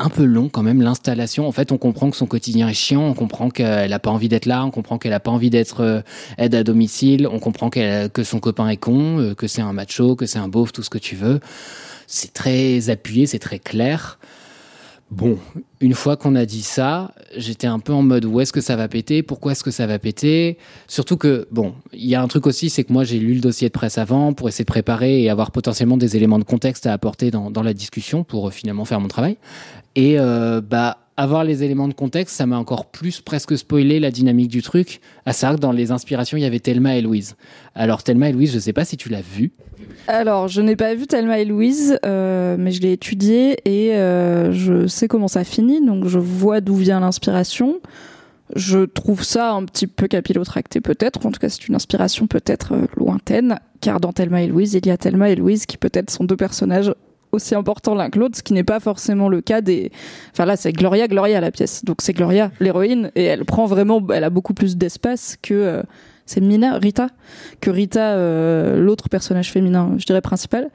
un 0.00 0.08
peu 0.08 0.24
long 0.24 0.48
quand 0.48 0.64
même 0.64 0.82
l'installation. 0.82 1.46
En 1.46 1.52
fait, 1.52 1.70
on 1.70 1.78
comprend 1.78 2.10
que 2.10 2.16
son 2.16 2.26
quotidien 2.26 2.68
est 2.68 2.74
chiant, 2.74 3.02
on 3.02 3.14
comprend 3.14 3.48
qu'elle 3.48 3.92
a 3.92 3.98
pas 4.00 4.10
envie 4.10 4.28
d'être 4.28 4.46
là, 4.46 4.64
on 4.64 4.72
comprend 4.72 4.98
qu'elle 4.98 5.12
a 5.12 5.20
pas 5.20 5.30
envie 5.30 5.50
d'être 5.50 5.84
euh, 5.84 6.00
aide 6.36 6.56
à 6.56 6.64
domicile, 6.64 7.28
on 7.28 7.38
comprend 7.38 7.70
que 7.70 8.24
son 8.24 8.40
copain 8.40 8.68
est 8.68 8.76
con, 8.76 9.20
euh, 9.20 9.34
que 9.36 9.46
c'est 9.46 9.62
un 9.62 9.72
macho, 9.72 10.16
que 10.16 10.26
c'est 10.26 10.40
un 10.40 10.48
beauf, 10.48 10.72
tout 10.72 10.82
ce 10.82 10.90
que 10.90 10.98
tu 10.98 11.14
veux. 11.14 11.38
C'est 12.08 12.34
très 12.34 12.90
appuyé, 12.90 13.28
c'est 13.28 13.38
très 13.38 13.60
clair. 13.60 14.18
Bon, 15.10 15.38
une 15.80 15.94
fois 15.94 16.16
qu'on 16.16 16.36
a 16.36 16.46
dit 16.46 16.62
ça, 16.62 17.12
j'étais 17.36 17.66
un 17.66 17.80
peu 17.80 17.92
en 17.92 18.02
mode 18.02 18.24
où 18.24 18.40
est-ce 18.40 18.52
que 18.52 18.60
ça 18.60 18.76
va 18.76 18.86
péter? 18.86 19.24
Pourquoi 19.24 19.52
est-ce 19.52 19.64
que 19.64 19.72
ça 19.72 19.88
va 19.88 19.98
péter? 19.98 20.56
Surtout 20.86 21.16
que, 21.16 21.48
bon, 21.50 21.74
il 21.92 22.06
y 22.06 22.14
a 22.14 22.22
un 22.22 22.28
truc 22.28 22.46
aussi, 22.46 22.70
c'est 22.70 22.84
que 22.84 22.92
moi 22.92 23.02
j'ai 23.02 23.18
lu 23.18 23.34
le 23.34 23.40
dossier 23.40 23.66
de 23.66 23.72
presse 23.72 23.98
avant 23.98 24.32
pour 24.34 24.48
essayer 24.48 24.64
de 24.64 24.70
préparer 24.70 25.20
et 25.20 25.28
avoir 25.28 25.50
potentiellement 25.50 25.96
des 25.96 26.16
éléments 26.16 26.38
de 26.38 26.44
contexte 26.44 26.86
à 26.86 26.92
apporter 26.92 27.32
dans, 27.32 27.50
la 27.62 27.74
discussion 27.74 28.22
pour 28.22 28.48
euh, 28.48 28.50
finalement 28.52 28.84
faire 28.84 29.00
mon 29.00 29.08
travail. 29.08 29.36
Et 29.96 30.20
euh, 30.20 30.60
bah, 30.60 30.98
avoir 31.20 31.44
les 31.44 31.62
éléments 31.62 31.86
de 31.86 31.92
contexte, 31.92 32.34
ça 32.34 32.46
m'a 32.46 32.56
encore 32.56 32.86
plus 32.86 33.20
presque 33.20 33.56
spoilé 33.58 34.00
la 34.00 34.10
dynamique 34.10 34.48
du 34.48 34.62
truc. 34.62 35.00
À 35.26 35.34
ça, 35.34 35.54
dans 35.56 35.70
les 35.70 35.90
inspirations, 35.90 36.38
il 36.38 36.40
y 36.40 36.46
avait 36.46 36.60
Thelma 36.60 36.96
et 36.96 37.02
Louise. 37.02 37.36
Alors 37.74 38.02
Thelma 38.02 38.30
et 38.30 38.32
Louise, 38.32 38.54
je 38.54 38.58
sais 38.58 38.72
pas 38.72 38.86
si 38.86 38.96
tu 38.96 39.10
l'as 39.10 39.20
vu. 39.20 39.52
Alors, 40.08 40.48
je 40.48 40.62
n'ai 40.62 40.76
pas 40.76 40.94
vu 40.94 41.06
Thelma 41.06 41.38
et 41.38 41.44
Louise, 41.44 41.98
euh, 42.06 42.56
mais 42.58 42.70
je 42.70 42.80
l'ai 42.80 42.92
étudié 42.92 43.58
et 43.66 43.94
euh, 43.96 44.50
je 44.52 44.86
sais 44.86 45.08
comment 45.08 45.28
ça 45.28 45.44
finit, 45.44 45.84
donc 45.84 46.06
je 46.06 46.18
vois 46.18 46.62
d'où 46.62 46.74
vient 46.74 47.00
l'inspiration. 47.00 47.80
Je 48.56 48.80
trouve 48.86 49.22
ça 49.22 49.52
un 49.52 49.66
petit 49.66 49.86
peu 49.86 50.08
capillotracté 50.08 50.80
peut-être, 50.80 51.26
en 51.26 51.30
tout 51.30 51.38
cas 51.38 51.50
c'est 51.50 51.68
une 51.68 51.74
inspiration 51.74 52.28
peut-être 52.28 52.72
euh, 52.72 52.86
lointaine, 52.96 53.60
car 53.82 54.00
dans 54.00 54.12
Thelma 54.12 54.42
et 54.42 54.46
Louise, 54.46 54.72
il 54.72 54.86
y 54.86 54.90
a 54.90 54.96
Thelma 54.96 55.28
et 55.28 55.36
Louise 55.36 55.66
qui 55.66 55.76
peut-être 55.76 56.10
sont 56.10 56.24
deux 56.24 56.36
personnages 56.36 56.94
aussi 57.32 57.54
importants 57.54 57.94
l'un 57.94 58.10
que 58.10 58.18
l'autre, 58.18 58.36
ce 58.36 58.42
qui 58.42 58.52
n'est 58.52 58.64
pas 58.64 58.80
forcément 58.80 59.28
le 59.28 59.40
cas 59.40 59.60
des. 59.60 59.90
Enfin 60.32 60.44
là, 60.44 60.56
c'est 60.56 60.72
Gloria, 60.72 61.08
Gloria 61.08 61.40
la 61.40 61.50
pièce. 61.50 61.84
Donc 61.84 61.98
c'est 62.00 62.12
Gloria, 62.12 62.50
l'héroïne, 62.60 63.10
et 63.14 63.24
elle 63.24 63.44
prend 63.44 63.66
vraiment, 63.66 64.02
elle 64.12 64.24
a 64.24 64.30
beaucoup 64.30 64.54
plus 64.54 64.76
d'espace 64.76 65.36
que. 65.40 65.54
euh, 65.54 65.82
c'est 66.26 66.40
Mina, 66.40 66.78
Rita, 66.78 67.08
que 67.60 67.70
Rita, 67.70 68.12
euh, 68.12 68.78
l'autre 68.80 69.08
personnage 69.08 69.50
féminin, 69.50 69.94
je 69.98 70.06
dirais 70.06 70.20
principal, 70.20 70.70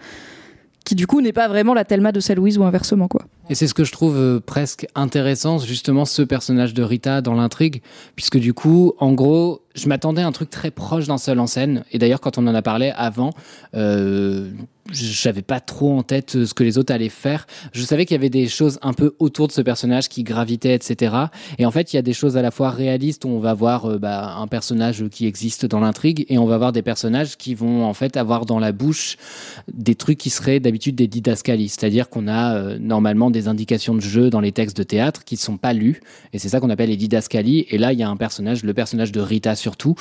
qui 0.84 0.96
du 0.96 1.08
coup 1.08 1.22
n'est 1.22 1.32
pas 1.32 1.48
vraiment 1.48 1.74
la 1.74 1.86
Thelma 1.86 2.12
de 2.12 2.20
celle 2.20 2.38
Louise 2.38 2.58
ou 2.58 2.66
inversement 2.66 3.08
quoi. 3.08 3.22
Et 3.50 3.56
c'est 3.56 3.68
ce 3.68 3.74
que 3.74 3.86
je 3.86 3.92
trouve 3.94 4.18
euh, 4.18 4.40
presque 4.40 4.86
intéressant, 4.96 5.60
justement, 5.60 6.04
ce 6.04 6.24
personnage 6.24 6.74
de 6.74 6.84
Rita 6.84 7.22
dans 7.22 7.36
l'intrigue, 7.36 7.82
puisque 8.18 8.38
du 8.38 8.54
coup, 8.54 8.94
en 9.00 9.14
gros, 9.14 9.62
je 9.76 9.88
m'attendais 9.88 10.24
à 10.24 10.28
un 10.28 10.32
truc 10.34 10.50
très 10.50 10.72
proche 10.72 11.08
d'un 11.08 11.18
seul 11.18 11.40
en 11.40 11.48
scène. 11.48 11.86
Et 11.94 12.00
d'ailleurs, 12.00 12.20
quand 12.20 12.38
on 12.38 12.46
en 12.48 12.56
a 12.56 12.62
parlé 12.62 12.92
avant, 12.96 13.32
euh, 13.76 14.52
j'avais 14.92 15.42
pas 15.42 15.60
trop 15.60 15.98
en 15.98 16.04
tête 16.04 16.36
euh, 16.36 16.46
ce 16.46 16.54
que 16.54 16.64
les 16.64 16.78
autres 16.78 16.94
allaient 16.94 17.10
faire. 17.10 17.48
Je 17.74 17.82
savais 17.82 18.06
qu'il 18.06 18.14
y 18.14 18.20
avait 18.20 18.30
des 18.30 18.48
choses 18.48 18.78
un 18.84 18.94
peu 18.94 19.16
autour 19.18 19.48
de 19.48 19.52
ce 19.52 19.62
personnage 19.62 20.10
qui 20.10 20.24
gravitaient, 20.24 20.76
etc. 20.76 21.16
Et 21.58 21.66
en 21.66 21.72
fait, 21.72 21.92
il 21.92 21.96
y 21.96 22.00
a 22.00 22.04
des 22.04 22.14
choses 22.14 22.38
à 22.38 22.44
la 22.44 22.52
fois 22.52 22.70
réalistes 22.70 23.26
où 23.26 23.30
on 23.30 23.40
va 23.40 23.56
voir 23.56 23.86
euh, 23.86 23.98
bah, 23.98 24.36
un 24.38 24.46
personnage 24.46 25.08
qui 25.10 25.26
existe 25.26 25.66
dans 25.66 25.80
l'intrigue 25.80 26.26
et 26.30 26.38
on 26.38 26.46
va 26.46 26.60
voir 26.60 26.72
des 26.72 26.84
personnages 26.84 27.36
qui 27.36 27.56
vont 27.56 27.84
en 27.84 27.96
fait 27.96 28.16
avoir 28.16 28.46
dans 28.46 28.60
la 28.60 28.72
bouche 28.72 29.18
des 29.74 29.96
trucs 29.96 30.20
qui 30.20 30.30
seraient 30.30 30.60
d'habitude 30.60 30.96
des 30.96 31.08
didascalies. 31.08 31.70
C'est-à-dire 31.70 32.08
qu'on 32.10 32.28
a 32.28 32.56
euh, 32.56 32.78
normalement 32.80 33.32
des 33.32 33.48
indications 33.48 33.96
de 33.96 34.02
jeu 34.02 34.30
dans 34.30 34.40
les 34.40 34.52
textes 34.52 34.78
de 34.78 34.84
théâtre 34.84 35.24
qui 35.24 35.34
ne 35.34 35.40
sont 35.40 35.58
pas 35.58 35.74
lus. 35.74 36.00
Et 36.32 36.38
c'est 36.38 36.50
ça 36.50 36.60
qu'on 36.60 36.70
appelle 36.70 36.90
les 36.90 36.98
didascalies. 36.98 37.66
Et 37.70 37.80
là, 37.80 37.92
il 37.92 37.98
y 37.98 38.04
a 38.04 38.10
un 38.10 38.18
personnage, 38.18 38.64
le 38.64 38.74
personnage 38.76 39.12
de 39.12 39.20
Rita 39.20 39.56
surtout, 39.56 39.96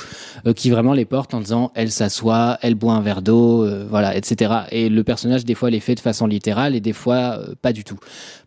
qui 0.55 0.69
vraiment 0.69 0.93
les 0.93 1.05
porte 1.05 1.33
en 1.33 1.39
disant 1.39 1.71
elle 1.73 1.91
s'assoit, 1.91 2.59
elle 2.61 2.75
boit 2.75 2.93
un 2.93 3.01
verre 3.01 3.21
d'eau, 3.21 3.67
voilà, 3.89 4.15
etc. 4.15 4.51
Et 4.71 4.74
le 4.75 5.03
personnage, 5.03 5.45
des 5.45 5.55
fois, 5.55 5.69
les 5.69 5.79
fait 5.79 5.95
de 5.95 5.99
façon 5.99 6.27
littérale 6.27 6.75
et 6.75 6.81
des 6.81 6.93
fois, 6.93 7.39
euh, 7.39 7.55
pas 7.61 7.73
du 7.73 7.83
tout. 7.83 7.97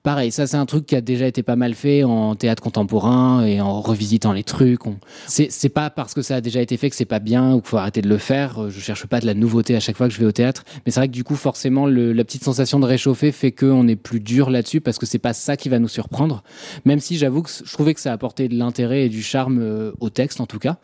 Pareil, 0.02 0.30
ça, 0.30 0.46
c'est 0.46 0.56
un 0.56 0.66
truc 0.66 0.86
qui 0.86 0.96
a 0.96 1.00
déjà 1.00 1.26
été 1.26 1.42
pas 1.42 1.56
mal 1.56 1.74
fait 1.74 2.04
en 2.04 2.34
théâtre 2.34 2.62
contemporain 2.62 3.44
et 3.44 3.60
en 3.60 3.80
revisitant 3.80 4.32
les 4.32 4.44
trucs. 4.44 4.80
C'est 5.26 5.68
pas 5.68 5.90
parce 5.90 6.14
que 6.14 6.22
ça 6.22 6.36
a 6.36 6.40
déjà 6.40 6.60
été 6.60 6.76
fait 6.76 6.90
que 6.90 6.96
c'est 6.96 7.04
pas 7.04 7.18
bien 7.18 7.54
ou 7.54 7.60
qu'il 7.60 7.68
faut 7.68 7.76
arrêter 7.76 8.02
de 8.02 8.08
le 8.08 8.18
faire. 8.18 8.64
Euh, 8.64 8.70
Je 8.70 8.80
cherche 8.80 9.06
pas 9.06 9.20
de 9.20 9.26
la 9.26 9.34
nouveauté 9.34 9.74
à 9.76 9.80
chaque 9.80 9.96
fois 9.96 10.08
que 10.08 10.14
je 10.14 10.20
vais 10.20 10.26
au 10.26 10.32
théâtre. 10.32 10.64
Mais 10.84 10.92
c'est 10.92 11.00
vrai 11.00 11.08
que 11.08 11.12
du 11.12 11.24
coup, 11.24 11.36
forcément, 11.36 11.86
la 11.86 12.24
petite 12.24 12.44
sensation 12.44 12.80
de 12.80 12.86
réchauffer 12.86 13.32
fait 13.32 13.52
qu'on 13.52 13.88
est 13.88 13.96
plus 13.96 14.20
dur 14.20 14.50
là-dessus 14.50 14.80
parce 14.80 14.98
que 14.98 15.06
c'est 15.06 15.18
pas 15.18 15.32
ça 15.32 15.56
qui 15.56 15.68
va 15.68 15.78
nous 15.78 15.88
surprendre. 15.88 16.42
Même 16.84 17.00
si 17.00 17.16
j'avoue 17.16 17.42
que 17.42 17.50
je 17.50 17.72
trouvais 17.72 17.94
que 17.94 18.00
ça 18.00 18.12
apportait 18.12 18.48
de 18.48 18.56
l'intérêt 18.56 19.06
et 19.06 19.08
du 19.08 19.22
charme 19.22 19.58
euh, 19.60 19.92
au 20.00 20.10
texte, 20.10 20.40
en 20.40 20.46
tout 20.46 20.58
cas. 20.58 20.76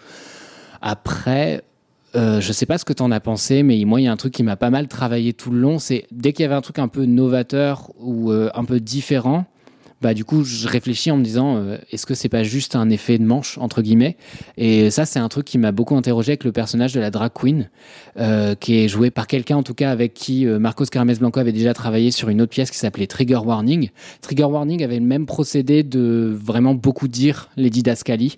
Après, 0.81 1.63
euh, 2.17 2.41
je 2.41 2.53
sais 2.53 2.67
pas 2.67 2.79
ce 2.79 2.85
que 2.85 2.93
t'en 2.93 3.11
as 3.11 3.21
pensé, 3.21 3.63
mais 3.63 3.83
moi, 3.85 4.01
il 4.01 4.05
y 4.05 4.07
a 4.07 4.13
un 4.13 4.17
truc 4.17 4.33
qui 4.33 4.43
m'a 4.43 4.57
pas 4.57 4.71
mal 4.71 4.87
travaillé 4.87 5.33
tout 5.33 5.51
le 5.51 5.59
long. 5.59 5.79
C'est 5.79 6.07
dès 6.13 6.33
qu'il 6.33 6.45
y 6.45 6.47
avait 6.47 6.55
un 6.55 6.61
truc 6.61 6.79
un 6.79 6.89
peu 6.89 7.05
novateur 7.05 7.91
ou 7.99 8.31
euh, 8.31 8.51
un 8.55 8.65
peu 8.65 8.81
différent, 8.81 9.47
bah 10.05 10.13
du 10.13 10.27
coup, 10.27 10.45
je 10.45 10.69
réfléchis 10.69 11.11
en 11.11 11.17
me 11.17 11.25
disant, 11.25 11.57
euh, 11.57 11.79
est-ce 11.91 12.05
que 12.05 12.13
c'est 12.13 12.29
pas 12.29 12.43
juste 12.43 12.77
un 12.77 12.91
effet 12.91 13.17
de 13.17 13.25
manche 13.25 13.57
entre 13.57 13.81
guillemets? 13.81 14.19
Et 14.59 14.91
ça, 14.91 15.07
c'est 15.07 15.19
un 15.19 15.31
truc 15.31 15.47
qui 15.47 15.57
m'a 15.57 15.73
beaucoup 15.73 15.97
interrogé 15.97 16.33
avec 16.33 16.45
le 16.45 16.53
personnage 16.53 16.93
de 16.93 17.01
la 17.01 17.11
drag 17.11 17.33
queen, 17.33 17.71
euh, 18.19 18.55
qui 18.55 18.81
est 18.81 18.89
joué 18.89 19.11
par 19.11 19.27
quelqu'un 19.27 19.57
en 19.57 19.63
tout 19.63 19.73
cas 19.73 19.91
avec 19.91 20.13
qui 20.13 20.47
euh, 20.47 20.59
Marcos 20.59 20.85
Carames 20.85 21.15
Blanco 21.15 21.41
avait 21.41 21.53
déjà 21.53 21.73
travaillé 21.73 22.11
sur 22.11 22.29
une 22.29 22.43
autre 22.43 22.51
pièce 22.51 22.71
qui 22.71 22.77
s'appelait 22.77 23.07
Trigger 23.07 23.41
Warning. 23.47 23.89
Trigger 24.21 24.45
Warning 24.45 24.85
avait 24.85 24.99
le 24.99 25.07
même 25.07 25.25
procédé 25.25 25.83
de 25.83 26.37
vraiment 26.39 26.75
beaucoup 26.75 27.09
dire 27.09 27.49
les 27.57 27.71
didascalies. 27.71 28.37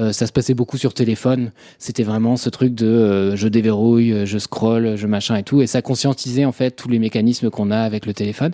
Euh, 0.00 0.10
ça 0.10 0.26
se 0.26 0.32
passait 0.32 0.54
beaucoup 0.54 0.78
sur 0.78 0.94
téléphone. 0.94 1.52
C'était 1.78 2.02
vraiment 2.02 2.36
ce 2.36 2.50
truc 2.50 2.74
de 2.74 3.36
je 3.36 3.46
déverrouille, 3.46 4.26
je 4.26 4.38
scroll, 4.38 4.96
je 4.96 5.06
machin 5.06 5.36
et 5.36 5.44
tout. 5.44 5.62
Et 5.62 5.68
ça 5.68 5.80
conscientisait 5.80 6.44
en 6.44 6.50
fait 6.50 6.72
tous 6.72 6.88
les 6.88 6.98
mécanismes 6.98 7.50
qu'on 7.50 7.70
a 7.70 7.78
avec 7.78 8.04
le 8.04 8.14
téléphone. 8.14 8.50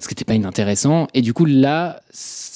Ce 0.00 0.06
qui 0.06 0.12
n'était 0.12 0.24
pas 0.24 0.34
inintéressant. 0.34 1.08
Et 1.14 1.22
du 1.22 1.32
coup, 1.32 1.44
là, 1.44 2.00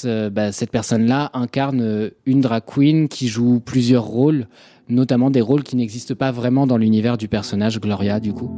bah, 0.05 0.53
cette 0.53 0.71
personne-là 0.71 1.31
incarne 1.35 2.11
une 2.27 2.41
drag 2.41 2.63
queen 2.65 3.09
qui 3.09 3.29
joue 3.29 3.61
plusieurs 3.61 4.05
rôles, 4.05 4.47
notamment 4.89 5.31
des 5.31 5.41
rôles 5.41 5.63
qui 5.63 5.77
n'existent 5.77 6.15
pas 6.15 6.31
vraiment 6.31 6.67
dans 6.67 6.77
l'univers 6.77 7.17
du 7.17 7.29
personnage 7.29 7.81
Gloria, 7.81 8.21
du 8.21 8.33
coup. 8.33 8.57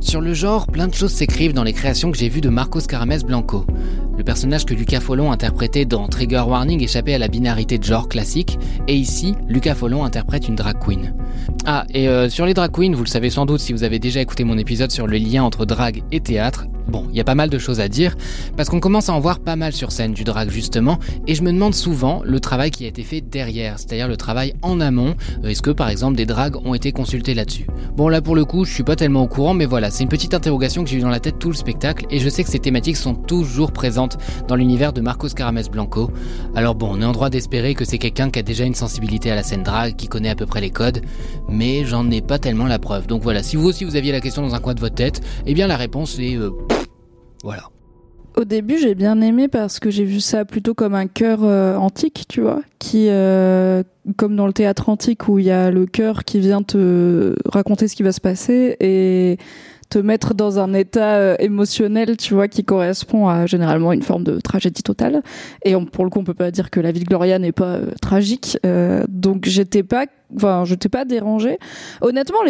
Sur 0.00 0.20
le 0.20 0.34
genre, 0.34 0.66
plein 0.66 0.88
de 0.88 0.94
choses 0.94 1.12
s'écrivent 1.12 1.54
dans 1.54 1.64
les 1.64 1.72
créations 1.72 2.10
que 2.10 2.18
j'ai 2.18 2.28
vues 2.28 2.40
de 2.42 2.50
Marcos 2.50 2.80
Carames 2.86 3.22
Blanco. 3.24 3.64
Le 4.22 4.24
personnage 4.24 4.64
que 4.64 4.72
Lucas 4.72 5.00
Follon 5.00 5.32
interprétait 5.32 5.84
dans 5.84 6.06
Trigger 6.06 6.44
Warning 6.46 6.80
échappait 6.80 7.14
à 7.14 7.18
la 7.18 7.26
binarité 7.26 7.76
de 7.76 7.82
genre 7.82 8.08
classique, 8.08 8.56
et 8.86 8.94
ici, 8.94 9.34
Lucas 9.48 9.74
Follon 9.74 10.04
interprète 10.04 10.46
une 10.46 10.54
drag 10.54 10.76
queen. 10.78 11.12
Ah, 11.66 11.86
et 11.92 12.08
euh, 12.08 12.30
sur 12.30 12.46
les 12.46 12.54
drag 12.54 12.70
queens, 12.70 12.94
vous 12.94 13.02
le 13.02 13.08
savez 13.08 13.30
sans 13.30 13.46
doute 13.46 13.58
si 13.58 13.72
vous 13.72 13.82
avez 13.82 13.98
déjà 13.98 14.20
écouté 14.20 14.44
mon 14.44 14.58
épisode 14.58 14.92
sur 14.92 15.08
le 15.08 15.16
lien 15.16 15.42
entre 15.42 15.64
drag 15.64 16.04
et 16.12 16.20
théâtre, 16.20 16.68
Bon, 16.88 17.06
il 17.10 17.16
y 17.16 17.20
a 17.20 17.24
pas 17.24 17.34
mal 17.34 17.48
de 17.48 17.58
choses 17.58 17.80
à 17.80 17.88
dire, 17.88 18.16
parce 18.56 18.68
qu'on 18.68 18.80
commence 18.80 19.08
à 19.08 19.14
en 19.14 19.20
voir 19.20 19.38
pas 19.38 19.56
mal 19.56 19.72
sur 19.72 19.92
scène 19.92 20.12
du 20.12 20.24
drag 20.24 20.50
justement, 20.50 20.98
et 21.26 21.34
je 21.34 21.42
me 21.42 21.52
demande 21.52 21.74
souvent 21.74 22.22
le 22.24 22.40
travail 22.40 22.70
qui 22.70 22.84
a 22.84 22.88
été 22.88 23.02
fait 23.02 23.20
derrière, 23.20 23.78
c'est-à-dire 23.78 24.08
le 24.08 24.16
travail 24.16 24.54
en 24.62 24.80
amont. 24.80 25.14
Euh, 25.44 25.48
est-ce 25.48 25.62
que 25.62 25.70
par 25.70 25.88
exemple 25.88 26.16
des 26.16 26.26
drags 26.26 26.56
ont 26.66 26.74
été 26.74 26.92
consultés 26.92 27.34
là-dessus? 27.34 27.66
Bon 27.96 28.08
là 28.08 28.20
pour 28.20 28.34
le 28.34 28.44
coup, 28.44 28.64
je 28.64 28.72
suis 28.72 28.82
pas 28.82 28.96
tellement 28.96 29.22
au 29.22 29.26
courant, 29.26 29.54
mais 29.54 29.64
voilà, 29.64 29.90
c'est 29.90 30.02
une 30.02 30.08
petite 30.08 30.34
interrogation 30.34 30.84
que 30.84 30.90
j'ai 30.90 30.98
eu 30.98 31.00
dans 31.00 31.08
la 31.08 31.20
tête 31.20 31.38
tout 31.38 31.50
le 31.50 31.56
spectacle, 31.56 32.04
et 32.10 32.18
je 32.18 32.28
sais 32.28 32.44
que 32.44 32.50
ces 32.50 32.58
thématiques 32.58 32.96
sont 32.96 33.14
toujours 33.14 33.72
présentes 33.72 34.11
dans 34.48 34.56
l'univers 34.56 34.92
de 34.92 35.00
Marcos 35.00 35.28
Carames 35.28 35.62
Blanco. 35.70 36.10
Alors 36.54 36.74
bon, 36.74 36.88
on 36.92 37.00
est 37.00 37.04
en 37.04 37.12
droit 37.12 37.30
d'espérer 37.30 37.74
que 37.74 37.84
c'est 37.84 37.98
quelqu'un 37.98 38.30
qui 38.30 38.38
a 38.38 38.42
déjà 38.42 38.64
une 38.64 38.74
sensibilité 38.74 39.30
à 39.30 39.34
la 39.34 39.42
scène 39.42 39.62
drag, 39.62 39.96
qui 39.96 40.08
connaît 40.08 40.30
à 40.30 40.34
peu 40.34 40.46
près 40.46 40.60
les 40.60 40.70
codes, 40.70 41.02
mais 41.48 41.84
j'en 41.84 42.10
ai 42.10 42.20
pas 42.20 42.38
tellement 42.38 42.66
la 42.66 42.78
preuve. 42.78 43.06
Donc 43.06 43.22
voilà, 43.22 43.42
si 43.42 43.56
vous 43.56 43.66
aussi 43.66 43.84
vous 43.84 43.96
aviez 43.96 44.12
la 44.12 44.20
question 44.20 44.42
dans 44.42 44.54
un 44.54 44.60
coin 44.60 44.74
de 44.74 44.80
votre 44.80 44.94
tête, 44.94 45.20
eh 45.46 45.54
bien 45.54 45.66
la 45.66 45.76
réponse 45.76 46.18
est... 46.18 46.36
Euh, 46.36 46.50
voilà. 47.42 47.64
Au 48.36 48.44
début, 48.44 48.78
j'ai 48.78 48.94
bien 48.94 49.20
aimé 49.20 49.48
parce 49.48 49.78
que 49.78 49.90
j'ai 49.90 50.04
vu 50.04 50.20
ça 50.20 50.46
plutôt 50.46 50.72
comme 50.72 50.94
un 50.94 51.06
chœur 51.06 51.40
euh, 51.42 51.76
antique, 51.76 52.24
tu 52.28 52.40
vois, 52.40 52.62
qui, 52.78 53.08
euh, 53.10 53.82
comme 54.16 54.36
dans 54.36 54.46
le 54.46 54.54
théâtre 54.54 54.88
antique 54.88 55.28
où 55.28 55.38
il 55.38 55.44
y 55.44 55.50
a 55.50 55.70
le 55.70 55.84
chœur 55.84 56.24
qui 56.24 56.40
vient 56.40 56.62
te 56.62 57.34
raconter 57.44 57.88
ce 57.88 57.96
qui 57.96 58.02
va 58.02 58.12
se 58.12 58.22
passer 58.22 58.76
et 58.80 59.36
mettre 59.98 60.34
dans 60.34 60.58
un 60.58 60.72
état 60.74 61.16
euh, 61.16 61.36
émotionnel, 61.38 62.16
tu 62.16 62.34
vois, 62.34 62.48
qui 62.48 62.64
correspond 62.64 63.28
à 63.28 63.46
généralement 63.46 63.92
une 63.92 64.02
forme 64.02 64.24
de 64.24 64.40
tragédie 64.40 64.82
totale. 64.82 65.22
Et 65.64 65.74
pour 65.92 66.04
le 66.04 66.10
coup, 66.10 66.20
on 66.20 66.24
peut 66.24 66.34
pas 66.34 66.50
dire 66.50 66.70
que 66.70 66.80
la 66.80 66.92
vie 66.92 67.00
de 67.00 67.04
Gloria 67.04 67.38
n'est 67.38 67.52
pas 67.52 67.78
tragique. 68.00 68.58
donc 69.08 69.46
j'étais 69.46 69.82
pas, 69.82 70.06
enfin, 70.36 70.64
j'étais 70.64 70.88
pas 70.88 71.04
dérangée. 71.04 71.58
Honnêtement, 72.00 72.42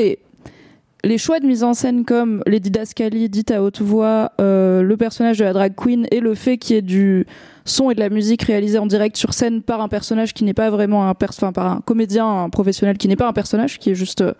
les 1.04 1.18
choix 1.18 1.40
de 1.40 1.46
mise 1.46 1.64
en 1.64 1.74
scène 1.74 2.04
comme 2.04 2.42
les 2.46 2.60
didascalies 2.60 3.28
dites 3.28 3.50
à 3.50 3.62
haute 3.62 3.80
voix, 3.80 4.32
euh, 4.40 4.82
le 4.82 4.96
personnage 4.96 5.38
de 5.38 5.44
la 5.44 5.52
drag 5.52 5.74
queen 5.74 6.06
et 6.10 6.20
le 6.20 6.34
fait 6.34 6.58
qu'il 6.58 6.76
y 6.76 6.78
ait 6.78 6.82
du 6.82 7.26
son 7.64 7.90
et 7.90 7.94
de 7.94 8.00
la 8.00 8.08
musique 8.08 8.42
réalisés 8.42 8.78
en 8.78 8.86
direct 8.86 9.16
sur 9.16 9.34
scène 9.34 9.62
par 9.62 9.80
un 9.80 9.88
personnage 9.88 10.34
qui 10.34 10.44
n'est 10.44 10.54
pas 10.54 10.70
vraiment 10.70 11.08
un 11.08 11.14
enfin 11.22 11.52
par 11.52 11.66
un 11.66 11.80
comédien 11.80 12.26
un 12.26 12.50
professionnel 12.50 12.98
qui 12.98 13.08
n'est 13.08 13.16
pas 13.16 13.28
un 13.28 13.32
personnage 13.32 13.78
qui 13.78 13.90
est 13.90 13.94
juste 13.94 14.22
euh, 14.22 14.32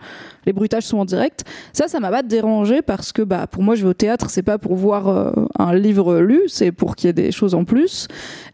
les 0.45 0.53
bruitages 0.53 0.83
sont 0.83 0.97
en 0.97 1.05
direct. 1.05 1.45
Ça 1.71 1.87
ça 1.87 1.99
m'a 1.99 2.11
pas 2.11 2.23
dérangé 2.23 2.81
parce 2.81 3.11
que 3.11 3.21
bah 3.21 3.47
pour 3.47 3.63
moi 3.63 3.75
je 3.75 3.83
vais 3.83 3.89
au 3.89 3.93
théâtre 3.93 4.29
c'est 4.29 4.43
pas 4.43 4.57
pour 4.57 4.75
voir 4.75 5.07
euh, 5.07 5.31
un 5.57 5.73
livre 5.73 6.19
lu 6.19 6.41
c'est 6.47 6.71
pour 6.71 6.95
qu'il 6.95 7.07
y 7.07 7.09
ait 7.09 7.13
des 7.13 7.31
choses 7.31 7.55
en 7.55 7.63
plus. 7.63 8.07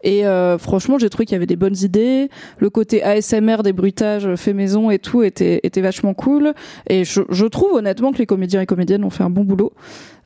Et 0.04 0.24
franchement 0.60 0.98
j'ai 0.98 1.10
trouvé 1.10 1.26
qu'il 1.26 1.34
y 1.34 1.38
avait 1.38 1.46
des 1.46 1.56
bonnes 1.56 1.78
idées. 1.82 2.30
Le 2.58 2.70
côté 2.70 3.04
ASMR 3.04 3.64
des 3.64 3.74
bruitages 3.74 4.36
fait 4.36 4.54
maison 4.54 4.92
et 4.92 5.00
tout 5.00 5.24
était 5.24 5.60
était 5.64 5.82
vachement 5.82 6.14
cool. 6.14 6.54
Et 6.88 7.04
je, 7.04 7.22
je 7.30 7.46
trouve 7.46 7.74
honnêtement 7.74 8.12
que 8.12 8.18
les 8.18 8.26
comédiens 8.26 8.62
et 8.62 8.66
comédiennes 8.66 9.04
ont 9.04 9.10
fait 9.10 9.24
un 9.24 9.30
bon 9.30 9.44
boulot 9.44 9.74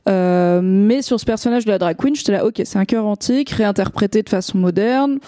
euh, 0.08 0.60
mais 0.62 1.02
sur 1.02 1.18
ce 1.18 1.24
personnage 1.24 1.64
de 1.64 1.70
la 1.70 1.78
drag 1.78 1.96
queen, 1.96 2.14
j'étais 2.14 2.32
là, 2.32 2.44
ok, 2.44 2.60
c'est 2.64 2.78
un 2.78 2.84
cœur 2.84 3.06
antique, 3.06 3.50
réinterprété 3.50 4.22
de 4.22 4.28
façon 4.28 4.58
moderne. 4.58 5.18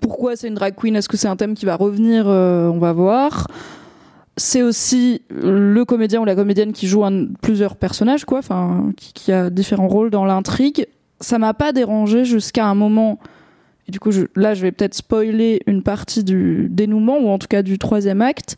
Pourquoi 0.00 0.36
c'est 0.36 0.48
une 0.48 0.54
drag 0.54 0.74
queen? 0.74 0.96
Est-ce 0.96 1.08
que 1.08 1.16
c'est 1.16 1.28
un 1.28 1.36
thème 1.36 1.54
qui 1.54 1.64
va 1.64 1.76
revenir? 1.76 2.24
Euh, 2.28 2.68
On 2.68 2.78
va 2.78 2.92
voir. 2.92 3.46
C'est 4.36 4.62
aussi 4.62 5.22
le 5.28 5.84
comédien 5.84 6.20
ou 6.20 6.24
la 6.24 6.34
comédienne 6.34 6.72
qui 6.72 6.86
joue 6.86 7.04
plusieurs 7.42 7.76
personnages, 7.76 8.24
quoi, 8.24 8.38
enfin, 8.38 8.92
qui, 8.96 9.32
a 9.32 9.50
différents 9.50 9.88
rôles 9.88 10.10
dans 10.10 10.24
l'intrigue. 10.24 10.86
Ça 11.20 11.38
m'a 11.38 11.52
pas 11.52 11.72
dérangé 11.72 12.24
jusqu'à 12.24 12.66
un 12.66 12.74
moment. 12.74 13.18
Et 13.86 13.92
du 13.92 14.00
coup, 14.00 14.10
là, 14.36 14.54
je 14.54 14.62
vais 14.62 14.72
peut-être 14.72 14.94
spoiler 14.94 15.60
une 15.66 15.82
partie 15.82 16.24
du 16.24 16.68
dénouement, 16.70 17.18
ou 17.18 17.28
en 17.28 17.38
tout 17.38 17.48
cas 17.48 17.62
du 17.62 17.78
troisième 17.78 18.22
acte 18.22 18.56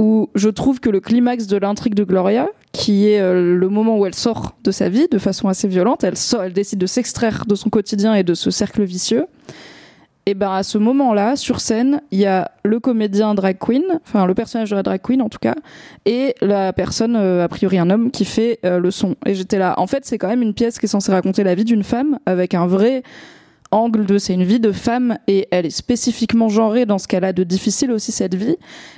où 0.00 0.30
je 0.34 0.48
trouve 0.48 0.80
que 0.80 0.88
le 0.88 1.00
climax 1.00 1.46
de 1.46 1.58
l'intrigue 1.58 1.94
de 1.94 2.04
Gloria, 2.04 2.48
qui 2.72 3.08
est 3.08 3.20
euh, 3.20 3.56
le 3.56 3.68
moment 3.68 3.98
où 3.98 4.06
elle 4.06 4.14
sort 4.14 4.54
de 4.62 4.70
sa 4.70 4.88
vie 4.88 5.08
de 5.08 5.18
façon 5.18 5.48
assez 5.48 5.68
violente, 5.68 6.04
elle, 6.04 6.16
sort, 6.16 6.44
elle 6.44 6.52
décide 6.52 6.78
de 6.78 6.86
s'extraire 6.86 7.44
de 7.46 7.54
son 7.54 7.70
quotidien 7.70 8.14
et 8.14 8.22
de 8.22 8.34
ce 8.34 8.50
cercle 8.50 8.82
vicieux. 8.84 9.26
Et 10.26 10.34
ben 10.34 10.52
à 10.52 10.62
ce 10.62 10.78
moment-là, 10.78 11.34
sur 11.34 11.60
scène, 11.60 12.02
il 12.10 12.20
y 12.20 12.26
a 12.26 12.52
le 12.62 12.78
comédien 12.78 13.34
drag 13.34 13.56
queen, 13.58 13.82
enfin 14.06 14.26
le 14.26 14.34
personnage 14.34 14.70
de 14.70 14.76
la 14.76 14.82
drag 14.82 15.00
queen 15.02 15.22
en 15.22 15.28
tout 15.28 15.38
cas, 15.40 15.56
et 16.04 16.34
la 16.40 16.72
personne, 16.72 17.16
euh, 17.16 17.42
a 17.42 17.48
priori 17.48 17.78
un 17.78 17.90
homme, 17.90 18.10
qui 18.10 18.24
fait 18.24 18.60
euh, 18.64 18.78
le 18.78 18.90
son. 18.90 19.16
Et 19.26 19.34
j'étais 19.34 19.58
là. 19.58 19.74
En 19.78 19.86
fait, 19.86 20.04
c'est 20.04 20.18
quand 20.18 20.28
même 20.28 20.42
une 20.42 20.54
pièce 20.54 20.78
qui 20.78 20.86
est 20.86 20.88
censée 20.88 21.10
raconter 21.10 21.42
la 21.42 21.54
vie 21.54 21.64
d'une 21.64 21.82
femme 21.82 22.18
avec 22.26 22.54
un 22.54 22.66
vrai 22.66 23.02
angle 23.72 24.04
de 24.04 24.18
c'est 24.18 24.34
une 24.34 24.44
vie 24.44 24.60
de 24.60 24.72
femme 24.72 25.18
et 25.26 25.46
elle 25.50 25.66
est 25.66 25.70
spécifiquement 25.70 26.48
genrée 26.48 26.86
dans 26.86 26.98
ce 26.98 27.06
qu'elle 27.06 27.24
a 27.24 27.32
de 27.32 27.44
difficile 27.44 27.90
aussi 27.90 28.12
cette 28.12 28.34
vie. 28.34 28.56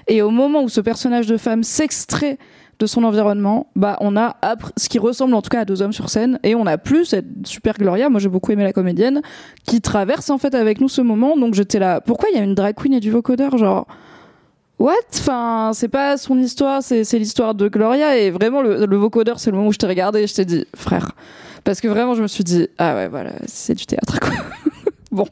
Et 0.08 0.22
au 0.22 0.30
moment 0.30 0.62
où 0.62 0.68
ce 0.68 0.80
personnage 0.80 1.26
de 1.26 1.36
femme 1.36 1.62
s'extrait 1.62 2.38
de 2.82 2.86
son 2.88 3.04
environnement, 3.04 3.68
bah 3.76 3.96
on 4.00 4.16
a 4.16 4.36
ce 4.76 4.88
qui 4.88 4.98
ressemble 4.98 5.34
en 5.34 5.42
tout 5.42 5.50
cas 5.50 5.60
à 5.60 5.64
deux 5.64 5.82
hommes 5.82 5.92
sur 5.92 6.10
scène 6.10 6.40
et 6.42 6.56
on 6.56 6.66
a 6.66 6.78
plus 6.78 7.04
cette 7.04 7.46
super 7.46 7.78
Gloria, 7.78 8.08
moi 8.08 8.18
j'ai 8.18 8.28
beaucoup 8.28 8.50
aimé 8.50 8.64
la 8.64 8.72
comédienne, 8.72 9.22
qui 9.64 9.80
traverse 9.80 10.30
en 10.30 10.38
fait 10.38 10.54
avec 10.54 10.80
nous 10.80 10.88
ce 10.88 11.00
moment. 11.00 11.36
Donc 11.36 11.54
j'étais 11.54 11.78
là, 11.78 12.00
pourquoi 12.00 12.28
il 12.30 12.36
y 12.36 12.40
a 12.40 12.42
une 12.42 12.54
drag 12.54 12.74
queen 12.74 12.94
et 12.94 13.00
du 13.00 13.10
vocodeur 13.10 13.56
genre? 13.56 13.86
What? 14.80 14.94
Enfin, 15.14 15.70
c'est 15.74 15.86
pas 15.88 16.16
son 16.16 16.36
histoire, 16.38 16.82
c'est 16.82 17.04
l'histoire 17.12 17.54
de 17.54 17.68
Gloria 17.68 18.18
et 18.18 18.30
vraiment 18.30 18.62
le, 18.62 18.84
le 18.84 18.96
vocodeur, 18.96 19.38
c'est 19.38 19.52
le 19.52 19.56
moment 19.56 19.68
où 19.68 19.72
je 19.72 19.78
t'ai 19.78 19.86
regardé 19.86 20.22
et 20.22 20.26
je 20.26 20.34
t'ai 20.34 20.44
dit, 20.44 20.64
frère, 20.74 21.12
parce 21.62 21.80
que 21.80 21.86
vraiment, 21.86 22.14
je 22.14 22.22
me 22.22 22.26
suis 22.26 22.42
dit, 22.42 22.66
ah 22.78 22.96
ouais, 22.96 23.06
voilà, 23.06 23.32
c'est 23.46 23.74
du 23.74 23.86
théâtre, 23.86 24.18
quoi. 24.18 24.30
bon. 25.12 25.28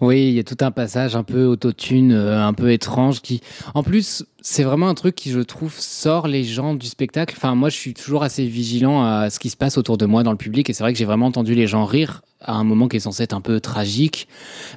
Oui, 0.00 0.28
il 0.28 0.34
y 0.34 0.40
a 0.40 0.44
tout 0.44 0.56
un 0.60 0.72
passage 0.72 1.16
un 1.16 1.22
peu 1.22 1.44
autotune, 1.44 2.12
euh, 2.12 2.44
un 2.44 2.52
peu 2.52 2.72
étrange 2.72 3.22
qui, 3.22 3.40
en 3.74 3.82
plus, 3.82 4.26
c'est 4.48 4.62
vraiment 4.62 4.88
un 4.88 4.94
truc 4.94 5.16
qui, 5.16 5.32
je 5.32 5.40
trouve, 5.40 5.74
sort 5.76 6.28
les 6.28 6.44
gens 6.44 6.74
du 6.74 6.86
spectacle. 6.86 7.34
Enfin, 7.36 7.56
moi, 7.56 7.68
je 7.68 7.74
suis 7.74 7.94
toujours 7.94 8.22
assez 8.22 8.46
vigilant 8.46 9.04
à 9.04 9.28
ce 9.28 9.40
qui 9.40 9.50
se 9.50 9.56
passe 9.56 9.76
autour 9.76 9.98
de 9.98 10.06
moi 10.06 10.22
dans 10.22 10.30
le 10.30 10.36
public 10.36 10.70
et 10.70 10.72
c'est 10.72 10.84
vrai 10.84 10.92
que 10.92 10.98
j'ai 11.00 11.04
vraiment 11.04 11.26
entendu 11.26 11.56
les 11.56 11.66
gens 11.66 11.84
rire 11.84 12.22
à 12.40 12.52
un 12.52 12.62
moment 12.62 12.86
qui 12.86 12.96
est 12.96 13.00
censé 13.00 13.24
être 13.24 13.32
un 13.32 13.40
peu 13.40 13.58
tragique. 13.58 14.28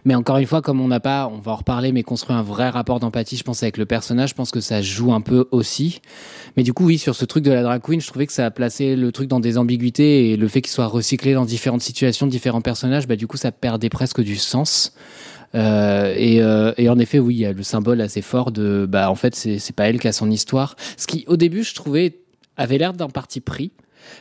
Mais 0.06 0.16
encore 0.16 0.38
une 0.38 0.48
fois, 0.48 0.64
comme 0.64 0.82
on 0.82 0.88
n'a 0.88 1.00
pas, 1.00 1.30
on 1.32 1.38
va 1.38 1.52
en 1.52 1.58
reparler, 1.58 1.92
mais 1.92 2.02
construit 2.02 2.36
un 2.36 2.42
vrai 2.42 2.70
rapport 2.70 3.00
d'empathie, 3.00 3.38
je 3.38 3.44
pense, 3.44 3.62
avec 3.62 3.78
le 3.78 3.86
personnage, 3.86 4.30
je 4.30 4.34
pense 4.34 4.50
que 4.50 4.60
ça 4.60 4.82
joue 4.82 5.14
un 5.14 5.22
peu 5.22 5.48
aussi. 5.52 6.02
Mais 6.58 6.64
du 6.64 6.74
coup, 6.74 6.86
oui, 6.86 6.98
sur 6.98 7.14
ce 7.14 7.26
truc 7.26 7.44
de 7.44 7.52
la 7.52 7.62
drag 7.62 7.80
queen, 7.84 8.02
je 8.02 8.08
trouvais 8.08 8.26
que 8.26 8.34
ça 8.34 8.48
a 8.48 8.52
placé 8.52 8.96
le 8.96 9.12
truc 9.12 9.28
dans 9.28 9.40
des 9.40 9.60
ambiguïtés 9.60 10.32
et 10.32 10.38
le 10.38 10.48
fait 10.48 10.62
qu'il 10.62 10.72
soit 10.72 10.88
recyclé 10.88 11.36
dans 11.36 11.46
différentes 11.46 11.82
situations, 11.82 12.26
différents 12.26 12.62
personnages, 12.62 13.08
bah, 13.08 13.16
du 13.16 13.28
coup, 13.28 13.38
ça 13.38 13.52
perdait 13.52 13.90
presque 13.90 14.22
du 14.22 14.36
sens. 14.36 14.94
Euh, 15.56 16.14
et, 16.16 16.42
euh, 16.42 16.74
et, 16.78 16.90
en 16.90 17.00
effet, 17.00 17.20
oui, 17.20 17.36
il 17.36 17.40
y 17.40 17.46
a 17.46 17.54
le 17.54 17.64
symbole 17.64 18.02
assez 18.02 18.22
fort 18.22 18.52
de, 18.52 18.86
bah, 18.88 19.10
en 19.10 19.16
fait, 19.16 19.36
c'est 19.36 19.76
pas 19.76 19.90
elle 19.90 20.00
qui 20.00 20.08
a 20.08 20.14
son 20.14 20.30
histoire. 20.30 20.76
Ce 20.98 21.08
qui, 21.08 21.26
au 21.28 21.38
début, 21.38 21.64
je 21.64 21.74
trouvais, 21.74 22.20
avait 22.58 22.78
l'air 22.78 22.94
d'un 22.94 23.10
parti 23.10 23.42
pris. 23.42 23.72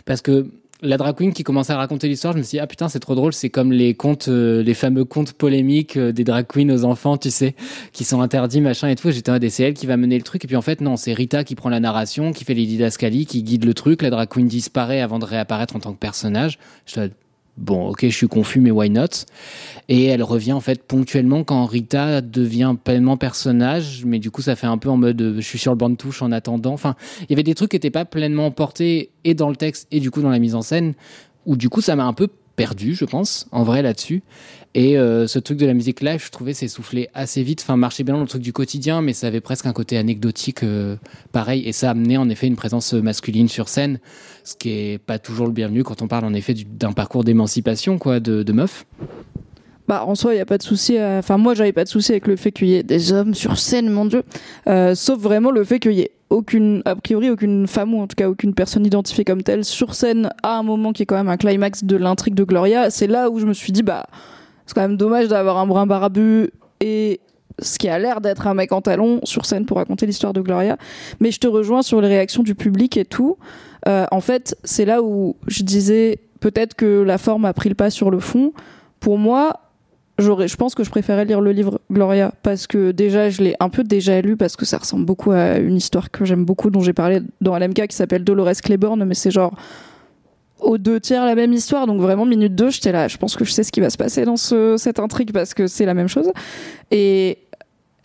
Parce 0.04 0.22
que 0.22 0.46
la 0.80 0.96
drag 0.96 1.16
queen 1.16 1.32
qui 1.32 1.42
commençait 1.42 1.72
à 1.72 1.76
raconter 1.76 2.06
l'histoire, 2.08 2.32
je 2.34 2.38
me 2.38 2.42
suis 2.42 2.56
dit, 2.56 2.60
ah 2.60 2.66
putain, 2.66 2.88
c'est 2.88 3.00
trop 3.00 3.16
drôle, 3.16 3.32
c'est 3.32 3.50
comme 3.50 3.72
les 3.72 3.94
contes, 3.94 4.28
euh, 4.28 4.62
les 4.62 4.74
fameux 4.74 5.04
contes 5.04 5.32
polémiques 5.32 5.98
des 5.98 6.24
drag 6.24 6.46
queens 6.46 6.70
aux 6.70 6.84
enfants, 6.84 7.16
tu 7.16 7.30
sais, 7.30 7.56
qui 7.92 8.04
sont 8.04 8.20
interdits, 8.20 8.60
machin 8.60 8.88
et 8.88 8.94
tout. 8.94 9.10
J'étais 9.10 9.30
un 9.30 9.40
c'est 9.48 9.64
elle 9.64 9.74
qui 9.74 9.86
va 9.86 9.96
mener 9.96 10.16
le 10.16 10.22
truc. 10.22 10.44
Et 10.44 10.46
puis 10.46 10.56
en 10.56 10.62
fait, 10.62 10.80
non, 10.80 10.96
c'est 10.96 11.12
Rita 11.12 11.42
qui 11.42 11.56
prend 11.56 11.68
la 11.68 11.80
narration, 11.80 12.32
qui 12.32 12.44
fait 12.44 12.54
les 12.54 12.66
didascalies, 12.66 13.26
qui 13.26 13.42
guide 13.42 13.64
le 13.64 13.74
truc. 13.74 14.02
La 14.02 14.10
drag 14.10 14.28
queen 14.28 14.46
disparaît 14.46 15.00
avant 15.00 15.18
de 15.18 15.24
réapparaître 15.24 15.74
en 15.74 15.80
tant 15.80 15.92
que 15.92 15.98
personnage. 15.98 16.58
Je 16.86 17.08
bon, 17.58 17.88
ok, 17.88 18.00
je 18.02 18.14
suis 18.14 18.28
confus, 18.28 18.60
mais 18.60 18.70
why 18.70 18.90
not? 18.90 19.26
Et 19.88 20.04
elle 20.04 20.22
revient 20.22 20.52
en 20.52 20.60
fait 20.60 20.82
ponctuellement 20.82 21.44
quand 21.44 21.66
Rita 21.66 22.20
devient 22.20 22.74
pleinement 22.82 23.16
personnage, 23.16 24.04
mais 24.06 24.18
du 24.18 24.30
coup, 24.30 24.42
ça 24.42 24.56
fait 24.56 24.66
un 24.66 24.78
peu 24.78 24.88
en 24.88 24.96
mode 24.96 25.20
euh, 25.20 25.34
je 25.36 25.46
suis 25.46 25.58
sur 25.58 25.72
le 25.72 25.76
banc 25.76 25.90
de 25.90 25.96
touche 25.96 26.22
en 26.22 26.32
attendant. 26.32 26.72
Enfin, 26.72 26.94
il 27.22 27.30
y 27.30 27.32
avait 27.34 27.42
des 27.42 27.54
trucs 27.54 27.70
qui 27.70 27.76
n'étaient 27.76 27.90
pas 27.90 28.04
pleinement 28.04 28.50
portés 28.50 29.10
et 29.24 29.34
dans 29.34 29.50
le 29.50 29.56
texte 29.56 29.88
et 29.90 30.00
du 30.00 30.10
coup 30.10 30.22
dans 30.22 30.30
la 30.30 30.38
mise 30.38 30.54
en 30.54 30.62
scène, 30.62 30.94
où 31.46 31.56
du 31.56 31.68
coup, 31.68 31.80
ça 31.80 31.96
m'a 31.96 32.04
un 32.04 32.12
peu 32.12 32.28
perdu, 32.56 32.94
je 32.94 33.04
pense, 33.04 33.46
en 33.52 33.62
vrai 33.62 33.82
là-dessus. 33.82 34.22
Et 34.74 34.98
euh, 34.98 35.26
ce 35.26 35.38
truc 35.38 35.58
de 35.58 35.64
la 35.64 35.74
musique 35.74 36.00
live, 36.02 36.22
je 36.22 36.30
trouvais 36.30 36.52
s'essouffler 36.52 37.08
assez 37.14 37.42
vite. 37.42 37.62
Enfin, 37.62 37.76
marchait 37.76 38.02
bien 38.02 38.14
dans 38.14 38.20
le 38.20 38.26
truc 38.26 38.42
du 38.42 38.52
quotidien, 38.52 39.00
mais 39.00 39.12
ça 39.12 39.28
avait 39.28 39.40
presque 39.40 39.66
un 39.66 39.72
côté 39.72 39.96
anecdotique 39.96 40.62
euh, 40.62 40.96
pareil. 41.32 41.66
Et 41.66 41.72
ça 41.72 41.90
amenait 41.90 42.16
en 42.16 42.28
effet 42.28 42.46
une 42.46 42.56
présence 42.56 42.92
masculine 42.92 43.48
sur 43.48 43.68
scène, 43.68 43.98
ce 44.48 44.56
qui 44.56 44.70
est 44.70 44.98
pas 44.98 45.18
toujours 45.18 45.46
le 45.46 45.52
bienvenu 45.52 45.84
quand 45.84 46.00
on 46.00 46.08
parle 46.08 46.24
en 46.24 46.32
effet 46.32 46.54
d'un 46.54 46.92
parcours 46.92 47.22
d'émancipation 47.22 47.98
quoi, 47.98 48.18
de, 48.18 48.42
de 48.42 48.52
meuf. 48.52 48.86
Bah, 49.88 50.04
en 50.04 50.14
soi, 50.14 50.32
il 50.32 50.36
n'y 50.36 50.42
a 50.42 50.46
pas 50.46 50.58
de 50.58 50.62
souci. 50.62 50.98
Enfin, 51.00 51.38
moi, 51.38 51.54
j'avais 51.54 51.72
pas 51.72 51.84
de 51.84 51.88
souci 51.88 52.12
avec 52.12 52.26
le 52.26 52.36
fait 52.36 52.52
qu'il 52.52 52.68
y 52.68 52.74
ait 52.74 52.82
des 52.82 53.10
hommes 53.14 53.32
sur 53.32 53.58
scène, 53.58 53.88
mon 53.88 54.04
Dieu. 54.04 54.22
Euh, 54.66 54.94
sauf 54.94 55.18
vraiment 55.18 55.50
le 55.50 55.64
fait 55.64 55.78
qu'il 55.78 55.92
y 55.92 56.02
ait 56.02 56.10
aucune, 56.28 56.82
a 56.84 56.94
priori, 56.94 57.30
aucune 57.30 57.66
femme 57.66 57.94
ou 57.94 58.02
en 58.02 58.06
tout 58.06 58.14
cas 58.14 58.28
aucune 58.28 58.52
personne 58.52 58.84
identifiée 58.84 59.24
comme 59.24 59.42
telle 59.42 59.64
sur 59.64 59.94
scène 59.94 60.28
à 60.42 60.58
un 60.58 60.62
moment 60.62 60.92
qui 60.92 61.04
est 61.04 61.06
quand 61.06 61.16
même 61.16 61.30
un 61.30 61.38
climax 61.38 61.84
de 61.84 61.96
l'intrigue 61.96 62.34
de 62.34 62.44
Gloria. 62.44 62.90
C'est 62.90 63.06
là 63.06 63.30
où 63.30 63.38
je 63.38 63.46
me 63.46 63.54
suis 63.54 63.72
dit, 63.72 63.82
bah, 63.82 64.04
c'est 64.66 64.74
quand 64.74 64.82
même 64.82 64.98
dommage 64.98 65.28
d'avoir 65.28 65.56
un 65.56 65.66
brin 65.66 65.86
barbu 65.86 66.50
et 66.80 67.20
ce 67.60 67.78
qui 67.78 67.88
a 67.88 67.98
l'air 67.98 68.20
d'être 68.20 68.46
un 68.46 68.54
mec 68.54 68.72
en 68.72 68.80
talon 68.80 69.20
sur 69.24 69.46
scène 69.46 69.66
pour 69.66 69.78
raconter 69.78 70.06
l'histoire 70.06 70.32
de 70.32 70.40
Gloria. 70.40 70.76
Mais 71.20 71.30
je 71.30 71.40
te 71.40 71.46
rejoins 71.46 71.82
sur 71.82 72.00
les 72.00 72.08
réactions 72.08 72.42
du 72.42 72.54
public 72.54 72.96
et 72.96 73.04
tout. 73.04 73.36
Euh, 73.86 74.06
en 74.10 74.20
fait, 74.20 74.56
c'est 74.64 74.84
là 74.84 75.02
où 75.02 75.36
je 75.46 75.62
disais 75.62 76.20
peut-être 76.40 76.74
que 76.74 77.02
la 77.02 77.18
forme 77.18 77.44
a 77.44 77.52
pris 77.52 77.68
le 77.68 77.74
pas 77.74 77.90
sur 77.90 78.10
le 78.10 78.20
fond. 78.20 78.52
Pour 79.00 79.18
moi, 79.18 79.60
je 80.18 80.56
pense 80.56 80.74
que 80.74 80.82
je 80.82 80.90
préférais 80.90 81.24
lire 81.24 81.40
le 81.40 81.52
livre 81.52 81.80
Gloria 81.92 82.32
parce 82.42 82.66
que 82.66 82.90
déjà 82.90 83.30
je 83.30 83.42
l'ai 83.42 83.54
un 83.60 83.68
peu 83.68 83.84
déjà 83.84 84.20
lu 84.20 84.36
parce 84.36 84.56
que 84.56 84.64
ça 84.64 84.78
ressemble 84.78 85.04
beaucoup 85.04 85.30
à 85.30 85.58
une 85.58 85.76
histoire 85.76 86.10
que 86.10 86.24
j'aime 86.24 86.44
beaucoup 86.44 86.70
dont 86.70 86.80
j'ai 86.80 86.92
parlé 86.92 87.20
dans 87.40 87.56
LMK 87.56 87.86
qui 87.86 87.96
s'appelle 87.96 88.24
Dolores 88.24 88.60
Claiborne 88.60 89.04
mais 89.04 89.14
c'est 89.14 89.30
genre 89.30 89.54
aux 90.60 90.78
deux 90.78 91.00
tiers 91.00 91.24
la 91.24 91.34
même 91.34 91.52
histoire. 91.52 91.86
Donc 91.86 92.00
vraiment, 92.00 92.24
minute 92.24 92.54
2, 92.54 92.70
j'étais 92.70 92.92
là, 92.92 93.08
je 93.08 93.16
pense 93.16 93.36
que 93.36 93.44
je 93.44 93.52
sais 93.52 93.62
ce 93.62 93.72
qui 93.72 93.80
va 93.80 93.90
se 93.90 93.96
passer 93.96 94.24
dans 94.24 94.36
ce, 94.36 94.76
cette 94.76 94.98
intrigue 94.98 95.32
parce 95.32 95.54
que 95.54 95.66
c'est 95.66 95.86
la 95.86 95.94
même 95.94 96.08
chose. 96.08 96.30
Et 96.90 97.38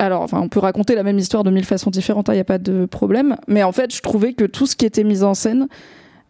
alors, 0.05 0.27
on 0.33 0.49
peut 0.49 0.59
raconter 0.59 0.95
la 0.95 1.03
même 1.03 1.17
histoire 1.17 1.43
de 1.43 1.51
mille 1.51 1.65
façons 1.65 1.89
différentes, 1.89 2.27
il 2.27 2.31
hein, 2.31 2.35
n'y 2.35 2.39
a 2.41 2.45
pas 2.45 2.57
de 2.57 2.85
problème. 2.85 3.37
Mais 3.47 3.63
en 3.63 3.71
fait, 3.71 3.93
je 3.95 4.01
trouvais 4.01 4.33
que 4.33 4.45
tout 4.45 4.65
ce 4.65 4.75
qui 4.75 4.85
était 4.85 5.03
mis 5.03 5.23
en 5.23 5.33
scène 5.33 5.67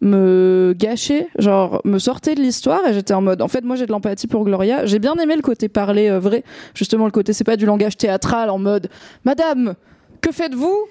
me 0.00 0.74
gâchait, 0.76 1.28
genre 1.38 1.80
me 1.84 1.98
sortait 1.98 2.34
de 2.34 2.40
l'histoire 2.40 2.86
et 2.86 2.92
j'étais 2.92 3.14
en 3.14 3.22
mode 3.22 3.40
en 3.40 3.48
fait 3.48 3.64
moi 3.64 3.74
j'ai 3.76 3.86
de 3.86 3.92
l'empathie 3.92 4.26
pour 4.26 4.44
Gloria, 4.44 4.84
j'ai 4.84 4.98
bien 4.98 5.14
aimé 5.14 5.34
le 5.34 5.40
côté 5.40 5.68
parler 5.68 6.10
euh, 6.10 6.18
vrai, 6.18 6.44
justement 6.74 7.06
le 7.06 7.10
côté 7.10 7.32
c'est 7.32 7.44
pas 7.44 7.56
du 7.56 7.64
langage 7.64 7.96
théâtral 7.96 8.50
en 8.50 8.58
mode 8.58 8.90
madame, 9.24 9.74
que 10.24 10.32
faites-vous? 10.32 10.86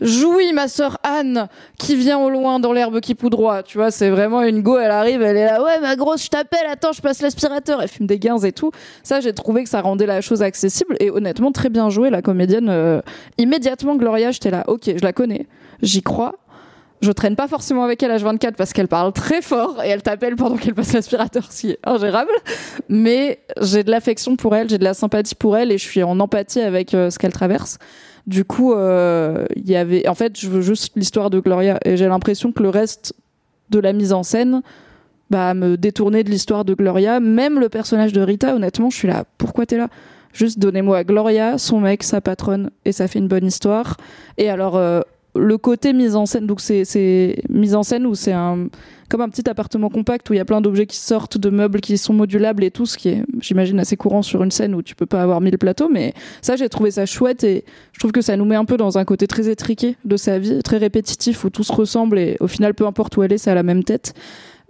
Jouis, 0.00 0.52
ma 0.52 0.68
sœur 0.68 0.98
Anne, 1.02 1.48
qui 1.76 1.96
vient 1.96 2.18
au 2.18 2.30
loin 2.30 2.60
dans 2.60 2.72
l'herbe 2.72 3.00
qui 3.00 3.16
poudroie. 3.16 3.64
Tu 3.64 3.78
vois, 3.78 3.90
c'est 3.90 4.10
vraiment 4.10 4.42
une 4.42 4.62
go, 4.62 4.78
elle 4.78 4.92
arrive, 4.92 5.22
elle 5.22 5.36
est 5.36 5.44
là, 5.44 5.62
ouais, 5.62 5.80
ma 5.80 5.96
grosse, 5.96 6.24
je 6.24 6.30
t'appelle, 6.30 6.66
attends, 6.70 6.92
je 6.92 7.02
passe 7.02 7.20
l'aspirateur. 7.20 7.82
Elle 7.82 7.88
fume 7.88 8.06
des 8.06 8.20
gains 8.20 8.38
et 8.38 8.52
tout. 8.52 8.70
Ça, 9.02 9.20
j'ai 9.20 9.32
trouvé 9.32 9.64
que 9.64 9.68
ça 9.68 9.80
rendait 9.80 10.06
la 10.06 10.20
chose 10.20 10.40
accessible 10.40 10.96
et 11.00 11.10
honnêtement, 11.10 11.50
très 11.50 11.68
bien 11.68 11.90
joué, 11.90 12.10
la 12.10 12.22
comédienne. 12.22 12.68
Euh, 12.68 13.00
immédiatement, 13.38 13.96
Gloria, 13.96 14.30
j'étais 14.30 14.52
là, 14.52 14.62
ok, 14.68 14.84
je 14.96 15.02
la 15.02 15.12
connais, 15.12 15.48
j'y 15.82 16.02
crois. 16.02 16.36
Je 17.02 17.12
traîne 17.12 17.36
pas 17.36 17.46
forcément 17.48 17.84
avec 17.84 18.02
elle 18.02 18.10
à 18.10 18.16
H24 18.16 18.52
parce 18.52 18.72
qu'elle 18.72 18.88
parle 18.88 19.12
très 19.12 19.42
fort 19.42 19.82
et 19.84 19.88
elle 19.88 20.02
t'appelle 20.02 20.34
pendant 20.36 20.56
qu'elle 20.56 20.74
passe 20.74 20.92
l'aspirateur, 20.94 21.52
ce 21.52 21.60
qui 21.60 21.70
est 21.72 21.78
ingérable. 21.84 22.30
Mais 22.88 23.40
j'ai 23.60 23.82
de 23.82 23.90
l'affection 23.90 24.36
pour 24.36 24.56
elle, 24.56 24.70
j'ai 24.70 24.78
de 24.78 24.84
la 24.84 24.94
sympathie 24.94 25.34
pour 25.34 25.56
elle 25.56 25.72
et 25.72 25.78
je 25.78 25.84
suis 25.84 26.02
en 26.02 26.18
empathie 26.20 26.62
avec 26.62 26.94
euh, 26.94 27.10
ce 27.10 27.18
qu'elle 27.18 27.32
traverse. 27.32 27.78
Du 28.26 28.44
coup, 28.44 28.72
euh, 28.72 29.46
il 29.54 29.68
y 29.70 29.76
avait, 29.76 30.08
en 30.08 30.14
fait, 30.14 30.38
je 30.38 30.48
veux 30.48 30.60
juste 30.60 30.92
l'histoire 30.96 31.30
de 31.30 31.38
Gloria 31.38 31.78
et 31.84 31.96
j'ai 31.96 32.08
l'impression 32.08 32.50
que 32.50 32.62
le 32.62 32.70
reste 32.70 33.14
de 33.70 33.78
la 33.78 33.92
mise 33.92 34.12
en 34.12 34.22
scène 34.22 34.62
bah, 35.30 35.54
me 35.54 35.76
détournait 35.76 36.24
de 36.24 36.30
l'histoire 36.30 36.64
de 36.64 36.74
Gloria. 36.74 37.20
Même 37.20 37.60
le 37.60 37.68
personnage 37.68 38.12
de 38.12 38.20
Rita, 38.20 38.54
honnêtement, 38.54 38.90
je 38.90 38.96
suis 38.96 39.08
là. 39.08 39.24
Pourquoi 39.38 39.66
t'es 39.66 39.76
là? 39.76 39.88
Juste 40.32 40.58
donnez-moi 40.58 41.04
Gloria, 41.04 41.56
son 41.56 41.80
mec, 41.80 42.02
sa 42.02 42.20
patronne, 42.20 42.70
et 42.84 42.92
ça 42.92 43.08
fait 43.08 43.18
une 43.18 43.28
bonne 43.28 43.46
histoire. 43.46 43.96
Et 44.36 44.50
alors, 44.50 44.76
euh, 44.76 45.00
le 45.38 45.58
côté 45.58 45.92
mise 45.92 46.16
en 46.16 46.26
scène, 46.26 46.46
donc 46.46 46.60
c'est 46.60 47.36
mise 47.48 47.74
en 47.74 47.82
scène 47.82 48.06
où 48.06 48.14
c'est 48.14 48.32
un 48.32 48.68
comme 49.08 49.20
un 49.20 49.28
petit 49.28 49.48
appartement 49.48 49.88
compact 49.88 50.28
où 50.28 50.32
il 50.32 50.36
y 50.36 50.40
a 50.40 50.44
plein 50.44 50.60
d'objets 50.60 50.86
qui 50.86 50.96
sortent, 50.96 51.38
de 51.38 51.48
meubles 51.50 51.80
qui 51.80 51.96
sont 51.96 52.12
modulables 52.12 52.64
et 52.64 52.70
tout, 52.70 52.86
ce 52.86 52.98
qui 52.98 53.10
est, 53.10 53.22
j'imagine, 53.40 53.78
assez 53.78 53.96
courant 53.96 54.22
sur 54.22 54.42
une 54.42 54.50
scène 54.50 54.74
où 54.74 54.82
tu 54.82 54.94
peux 54.94 55.06
pas 55.06 55.22
avoir 55.22 55.40
mille 55.40 55.58
plateaux. 55.58 55.88
Mais 55.88 56.12
ça, 56.42 56.56
j'ai 56.56 56.68
trouvé 56.68 56.90
ça 56.90 57.06
chouette 57.06 57.44
et 57.44 57.64
je 57.92 58.00
trouve 58.00 58.12
que 58.12 58.20
ça 58.20 58.36
nous 58.36 58.44
met 58.44 58.56
un 58.56 58.64
peu 58.64 58.76
dans 58.76 58.98
un 58.98 59.04
côté 59.04 59.26
très 59.26 59.48
étriqué 59.48 59.96
de 60.04 60.16
sa 60.16 60.38
vie, 60.38 60.62
très 60.62 60.78
répétitif 60.78 61.44
où 61.44 61.50
tout 61.50 61.62
se 61.62 61.72
ressemble 61.72 62.18
et 62.18 62.36
au 62.40 62.48
final, 62.48 62.74
peu 62.74 62.86
importe 62.86 63.16
où 63.16 63.22
elle 63.22 63.32
est, 63.32 63.38
c'est 63.38 63.50
à 63.50 63.54
la 63.54 63.62
même 63.62 63.84
tête. 63.84 64.14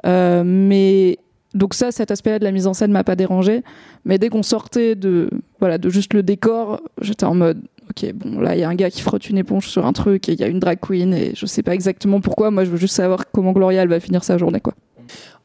Euh, 0.05 0.43
mais 0.45 1.19
donc 1.55 1.73
ça, 1.73 1.91
cet 1.91 2.11
aspect-là 2.11 2.39
de 2.39 2.45
la 2.45 2.53
mise 2.53 2.67
en 2.67 2.75
scène 2.75 2.93
m'a 2.93 3.05
pas 3.05 3.17
dérangé. 3.17 3.63
Mais 4.05 4.19
dès 4.19 4.29
qu'on 4.29 4.43
sortait 4.43 4.95
de, 4.95 5.31
voilà, 5.61 5.79
de 5.79 5.89
juste 5.89 6.13
le 6.13 6.23
décor, 6.23 6.83
j'étais 7.01 7.25
en 7.25 7.35
mode, 7.35 7.63
ok, 7.91 8.13
bon, 8.15 8.41
là, 8.41 8.57
il 8.57 8.61
y 8.61 8.65
a 8.65 8.69
un 8.69 8.75
gars 8.75 8.91
qui 8.91 9.01
frotte 9.01 9.29
une 9.29 9.39
éponge 9.39 9.69
sur 9.69 9.87
un 9.87 9.93
truc 9.93 10.29
et 10.29 10.33
il 10.33 10.41
y 10.41 10.45
a 10.45 10.47
une 10.47 10.61
drag 10.61 10.79
queen 10.81 11.15
et 11.15 11.33
je 11.35 11.47
sais 11.47 11.63
pas 11.63 11.75
exactement 11.75 12.21
pourquoi. 12.21 12.51
Moi, 12.51 12.65
je 12.65 12.71
veux 12.71 12.77
juste 12.77 12.95
savoir 12.95 13.31
comment 13.33 13.53
Gloria 13.53 13.87
va 13.87 14.01
finir 14.01 14.25
sa 14.25 14.39
journée, 14.39 14.61
quoi. 14.61 14.75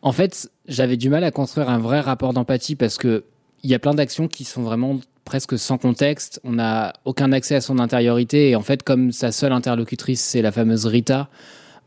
En 0.02 0.12
fait, 0.12 0.50
j'avais 0.68 0.98
du 0.98 1.10
mal 1.10 1.24
à 1.24 1.32
construire 1.32 1.70
un 1.70 1.78
vrai 1.78 2.00
rapport 2.00 2.34
d'empathie 2.34 2.76
parce 2.76 2.98
que 2.98 3.24
il 3.64 3.70
y 3.70 3.76
a 3.76 3.80
plein 3.80 3.94
d'actions 3.94 4.28
qui 4.28 4.44
sont 4.44 4.64
vraiment 4.64 5.00
presque 5.24 5.58
sans 5.58 5.78
contexte. 5.78 6.42
On 6.44 6.54
n'a 6.54 6.94
aucun 7.06 7.32
accès 7.32 7.56
à 7.56 7.62
son 7.62 7.78
intériorité 7.78 8.50
et 8.50 8.56
en 8.56 8.62
fait, 8.62 8.82
comme 8.82 9.12
sa 9.12 9.32
seule 9.32 9.52
interlocutrice, 9.52 10.22
c'est 10.22 10.42
la 10.42 10.52
fameuse 10.52 10.88
Rita 10.88 11.30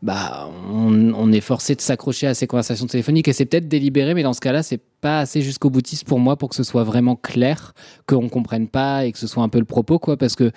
bah, 0.01 0.49
on, 0.69 1.31
est 1.31 1.41
forcé 1.41 1.73
de 1.75 1.81
s'accrocher 1.81 2.27
à 2.27 2.33
ces 2.33 2.47
conversations 2.47 2.85
téléphoniques 2.85 3.27
et 3.27 3.33
c'est 3.33 3.45
peut-être 3.45 3.67
délibéré, 3.67 4.13
mais 4.13 4.23
dans 4.23 4.33
ce 4.33 4.41
cas-là, 4.41 4.61
c'est 4.61 4.81
pas 5.01 5.19
assez 5.19 5.41
jusqu'au 5.41 5.69
boutiste 5.69 6.05
pour 6.05 6.19
moi 6.19 6.35
pour 6.35 6.49
que 6.49 6.55
ce 6.55 6.63
soit 6.63 6.83
vraiment 6.83 7.15
clair, 7.15 7.73
qu'on 8.05 8.29
comprenne 8.29 8.67
pas 8.67 9.05
et 9.05 9.11
que 9.11 9.17
ce 9.17 9.27
soit 9.27 9.43
un 9.43 9.49
peu 9.49 9.59
le 9.59 9.65
propos, 9.65 9.97
quoi, 9.97 10.17
parce 10.17 10.35
que 10.35 10.51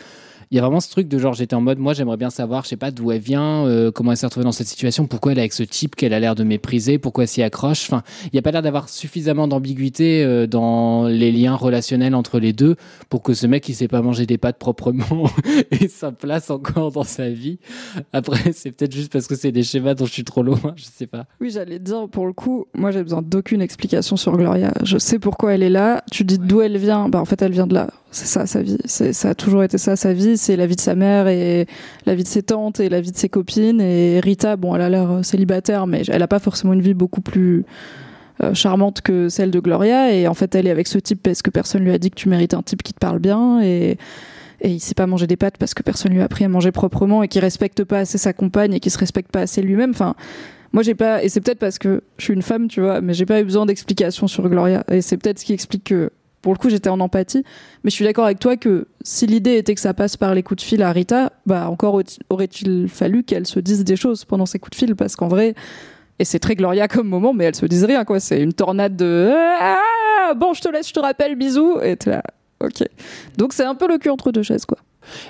il 0.50 0.56
y 0.56 0.58
a 0.58 0.62
vraiment 0.62 0.80
ce 0.80 0.90
truc 0.90 1.08
de 1.08 1.18
genre, 1.18 1.34
j'étais 1.34 1.54
en 1.54 1.60
mode, 1.60 1.78
moi 1.78 1.92
j'aimerais 1.92 2.16
bien 2.16 2.30
savoir, 2.30 2.64
je 2.64 2.70
sais 2.70 2.76
pas 2.76 2.90
d'où 2.90 3.12
elle 3.12 3.20
vient, 3.20 3.66
euh, 3.66 3.90
comment 3.90 4.12
elle 4.12 4.16
s'est 4.16 4.26
retrouvée 4.26 4.44
dans 4.44 4.52
cette 4.52 4.66
situation, 4.66 5.06
pourquoi 5.06 5.32
elle 5.32 5.38
est 5.38 5.42
avec 5.42 5.52
ce 5.52 5.62
type 5.62 5.94
qu'elle 5.94 6.14
a 6.14 6.20
l'air 6.20 6.34
de 6.34 6.44
mépriser, 6.44 6.98
pourquoi 6.98 7.24
elle 7.24 7.28
s'y 7.28 7.42
accroche. 7.42 7.84
Enfin, 7.90 8.02
il 8.24 8.30
n'y 8.32 8.38
a 8.38 8.42
pas 8.42 8.50
l'air 8.50 8.62
d'avoir 8.62 8.88
suffisamment 8.88 9.46
d'ambiguïté 9.46 10.24
euh, 10.24 10.46
dans 10.46 11.06
les 11.06 11.32
liens 11.32 11.54
relationnels 11.54 12.14
entre 12.14 12.38
les 12.38 12.52
deux 12.52 12.76
pour 13.10 13.22
que 13.22 13.34
ce 13.34 13.46
mec 13.46 13.68
il 13.68 13.74
sait 13.74 13.88
pas 13.88 14.00
manger 14.00 14.24
des 14.26 14.38
pâtes 14.38 14.58
proprement 14.58 15.28
ait 15.70 15.88
sa 15.88 16.12
place 16.12 16.50
encore 16.50 16.92
dans 16.92 17.04
sa 17.04 17.28
vie. 17.28 17.58
Après, 18.12 18.52
c'est 18.52 18.72
peut-être 18.72 18.94
juste 18.94 19.12
parce 19.12 19.26
que 19.26 19.34
c'est 19.34 19.52
des 19.52 19.62
schémas 19.62 19.94
dont 19.94 20.06
je 20.06 20.12
suis 20.12 20.24
trop 20.24 20.42
loin, 20.42 20.58
je 20.76 20.84
sais 20.84 21.06
pas. 21.06 21.26
Oui, 21.40 21.50
j'allais 21.50 21.78
dire, 21.78 22.08
pour 22.08 22.26
le 22.26 22.32
coup, 22.32 22.66
moi 22.74 22.90
j'ai 22.90 23.02
besoin 23.02 23.22
d'aucune 23.22 23.60
explication 23.60 24.16
sur 24.16 24.36
Gloria. 24.36 24.72
Je 24.82 24.96
sais 24.96 25.18
pourquoi 25.18 25.54
elle 25.54 25.62
est 25.62 25.70
là. 25.70 26.02
Tu 26.10 26.24
dis 26.24 26.38
d'où 26.38 26.62
elle 26.62 26.78
vient, 26.78 27.08
bah 27.08 27.20
en 27.20 27.24
fait 27.26 27.42
elle 27.42 27.52
vient 27.52 27.66
de 27.66 27.74
là. 27.74 27.88
C'est 28.10 28.26
ça 28.26 28.46
sa 28.46 28.62
vie. 28.62 28.78
Ça 28.86 29.28
a 29.28 29.34
toujours 29.34 29.62
été 29.62 29.76
ça 29.76 29.96
sa 29.96 30.12
vie. 30.12 30.38
C'est 30.38 30.56
la 30.56 30.66
vie 30.66 30.76
de 30.76 30.80
sa 30.80 30.94
mère 30.94 31.28
et 31.28 31.66
la 32.06 32.14
vie 32.14 32.22
de 32.22 32.28
ses 32.28 32.42
tantes 32.42 32.80
et 32.80 32.88
la 32.88 33.00
vie 33.00 33.12
de 33.12 33.16
ses 33.16 33.28
copines. 33.28 33.80
Et 33.80 34.20
Rita, 34.20 34.56
bon, 34.56 34.74
elle 34.74 34.82
a 34.82 34.88
l'air 34.88 35.10
euh, 35.10 35.22
célibataire, 35.22 35.86
mais 35.86 36.02
elle 36.08 36.22
a 36.22 36.28
pas 36.28 36.38
forcément 36.38 36.72
une 36.72 36.80
vie 36.80 36.94
beaucoup 36.94 37.20
plus 37.20 37.64
euh, 38.42 38.54
charmante 38.54 39.02
que 39.02 39.28
celle 39.28 39.50
de 39.50 39.60
Gloria. 39.60 40.12
Et 40.14 40.26
en 40.26 40.34
fait, 40.34 40.54
elle 40.54 40.66
est 40.66 40.70
avec 40.70 40.86
ce 40.86 40.98
type 40.98 41.22
parce 41.22 41.42
que 41.42 41.50
personne 41.50 41.82
lui 41.82 41.92
a 41.92 41.98
dit 41.98 42.10
que 42.10 42.16
tu 42.16 42.28
mérites 42.28 42.54
un 42.54 42.62
type 42.62 42.82
qui 42.82 42.94
te 42.94 42.98
parle 42.98 43.18
bien. 43.18 43.60
Et, 43.62 43.98
et 44.62 44.70
il 44.70 44.80
sait 44.80 44.94
pas 44.94 45.06
manger 45.06 45.26
des 45.26 45.36
pâtes 45.36 45.58
parce 45.58 45.74
que 45.74 45.82
personne 45.82 46.12
lui 46.12 46.22
a 46.22 46.24
appris 46.24 46.44
à 46.44 46.48
manger 46.48 46.72
proprement 46.72 47.22
et 47.22 47.28
qui 47.28 47.40
respecte 47.40 47.84
pas 47.84 47.98
assez 47.98 48.16
sa 48.16 48.32
compagne 48.32 48.72
et 48.72 48.80
qui 48.80 48.90
se 48.90 48.98
respecte 48.98 49.30
pas 49.30 49.40
assez 49.40 49.60
lui-même. 49.60 49.90
Enfin, 49.90 50.14
moi 50.72 50.82
j'ai 50.82 50.94
pas 50.94 51.22
et 51.22 51.28
c'est 51.28 51.40
peut-être 51.40 51.58
parce 51.58 51.78
que 51.78 52.02
je 52.18 52.24
suis 52.24 52.34
une 52.34 52.42
femme 52.42 52.68
tu 52.68 52.82
vois 52.82 53.00
mais 53.00 53.14
j'ai 53.14 53.24
pas 53.24 53.40
eu 53.40 53.44
besoin 53.44 53.64
d'explications 53.64 54.26
sur 54.26 54.46
Gloria 54.50 54.84
et 54.90 55.00
c'est 55.00 55.16
peut-être 55.16 55.38
ce 55.38 55.44
qui 55.46 55.54
explique 55.54 55.84
que 55.84 56.10
pour 56.42 56.52
le 56.52 56.58
coup, 56.58 56.70
j'étais 56.70 56.88
en 56.88 57.00
empathie. 57.00 57.44
Mais 57.84 57.90
je 57.90 57.94
suis 57.94 58.04
d'accord 58.04 58.24
avec 58.24 58.38
toi 58.38 58.56
que 58.56 58.86
si 59.02 59.26
l'idée 59.26 59.56
était 59.56 59.74
que 59.74 59.80
ça 59.80 59.94
passe 59.94 60.16
par 60.16 60.34
les 60.34 60.42
coups 60.42 60.62
de 60.62 60.66
fil 60.66 60.82
à 60.82 60.92
Rita, 60.92 61.32
bah 61.46 61.68
encore 61.68 62.00
aurait-il 62.30 62.88
fallu 62.88 63.22
qu'elle 63.24 63.46
se 63.46 63.60
dise 63.60 63.84
des 63.84 63.96
choses 63.96 64.24
pendant 64.24 64.46
ces 64.46 64.58
coups 64.58 64.78
de 64.78 64.86
fil, 64.86 64.96
parce 64.96 65.16
qu'en 65.16 65.28
vrai, 65.28 65.54
et 66.18 66.24
c'est 66.24 66.38
très 66.38 66.54
Gloria 66.54 66.88
comme 66.88 67.08
moment, 67.08 67.32
mais 67.32 67.44
elle 67.44 67.54
se 67.54 67.66
dise 67.66 67.84
rien, 67.84 68.04
quoi. 68.04 68.20
C'est 68.20 68.40
une 68.40 68.52
tornade 68.52 68.96
de 68.96 69.32
ah, 69.32 70.34
bon, 70.34 70.52
je 70.54 70.60
te 70.60 70.68
laisse, 70.68 70.88
je 70.88 70.94
te 70.94 71.00
rappelle, 71.00 71.36
bisous, 71.36 71.80
et 71.80 71.96
t'es 71.96 72.10
là, 72.10 72.22
ok. 72.60 72.84
Donc 73.36 73.52
c'est 73.52 73.64
un 73.64 73.74
peu 73.74 73.88
le 73.88 73.98
cul 73.98 74.10
entre 74.10 74.32
deux 74.32 74.42
chaises, 74.42 74.66
quoi. 74.66 74.78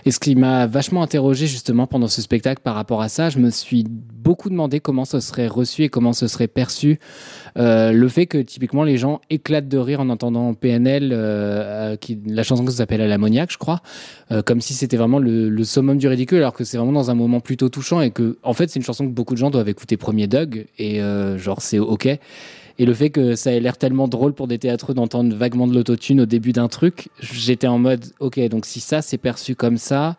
Et 0.04 0.10
ce 0.10 0.18
qui 0.18 0.34
m'a 0.34 0.66
vachement 0.66 1.02
interrogé 1.02 1.46
justement 1.46 1.86
pendant 1.86 2.08
ce 2.08 2.22
spectacle 2.22 2.60
par 2.62 2.74
rapport 2.74 3.02
à 3.02 3.08
ça, 3.08 3.30
je 3.30 3.38
me 3.38 3.50
suis 3.50 3.84
beaucoup 3.84 4.50
demandé 4.50 4.80
comment 4.80 5.04
ce 5.04 5.20
serait 5.20 5.46
reçu 5.46 5.84
et 5.84 5.88
comment 5.88 6.12
ce 6.12 6.26
serait 6.26 6.48
perçu. 6.48 6.98
Euh, 7.56 7.92
le 7.92 8.08
fait 8.08 8.26
que 8.26 8.38
typiquement 8.38 8.84
les 8.84 8.98
gens 8.98 9.20
éclatent 9.30 9.68
de 9.68 9.78
rire 9.78 10.00
en 10.00 10.08
entendant 10.10 10.54
PNL, 10.54 11.10
euh, 11.12 11.96
qui, 11.96 12.18
la 12.26 12.42
chanson 12.42 12.64
que 12.64 12.70
s'appelle 12.70 13.00
À 13.00 13.06
l'ammoniaque, 13.06 13.50
je 13.52 13.58
crois, 13.58 13.80
euh, 14.30 14.42
comme 14.42 14.60
si 14.60 14.74
c'était 14.74 14.96
vraiment 14.96 15.18
le, 15.18 15.48
le, 15.48 15.64
summum 15.64 15.98
du 15.98 16.08
ridicule, 16.08 16.38
alors 16.38 16.52
que 16.52 16.64
c'est 16.64 16.76
vraiment 16.76 16.92
dans 16.92 17.10
un 17.10 17.14
moment 17.14 17.40
plutôt 17.40 17.68
touchant 17.68 18.00
et 18.00 18.10
que, 18.10 18.38
en 18.42 18.52
fait, 18.52 18.68
c'est 18.68 18.78
une 18.78 18.84
chanson 18.84 19.06
que 19.06 19.12
beaucoup 19.12 19.34
de 19.34 19.38
gens 19.38 19.50
doivent 19.50 19.68
écouter 19.68 19.96
premier 19.96 20.26
Doug 20.26 20.66
et 20.78 21.00
euh, 21.02 21.38
genre 21.38 21.62
c'est 21.62 21.78
ok. 21.78 22.08
Et 22.78 22.86
le 22.86 22.94
fait 22.94 23.10
que 23.10 23.34
ça 23.34 23.52
ait 23.52 23.60
l'air 23.60 23.76
tellement 23.76 24.06
drôle 24.06 24.32
pour 24.32 24.46
des 24.46 24.58
théâtres 24.58 24.94
d'entendre 24.94 25.34
vaguement 25.34 25.66
de 25.66 25.74
l'autotune 25.74 26.20
au 26.20 26.26
début 26.26 26.52
d'un 26.52 26.68
truc, 26.68 27.08
j'étais 27.20 27.66
en 27.66 27.78
mode, 27.78 28.04
ok, 28.20 28.38
donc 28.48 28.66
si 28.66 28.80
ça 28.80 29.02
c'est 29.02 29.18
perçu 29.18 29.56
comme 29.56 29.78
ça, 29.78 30.16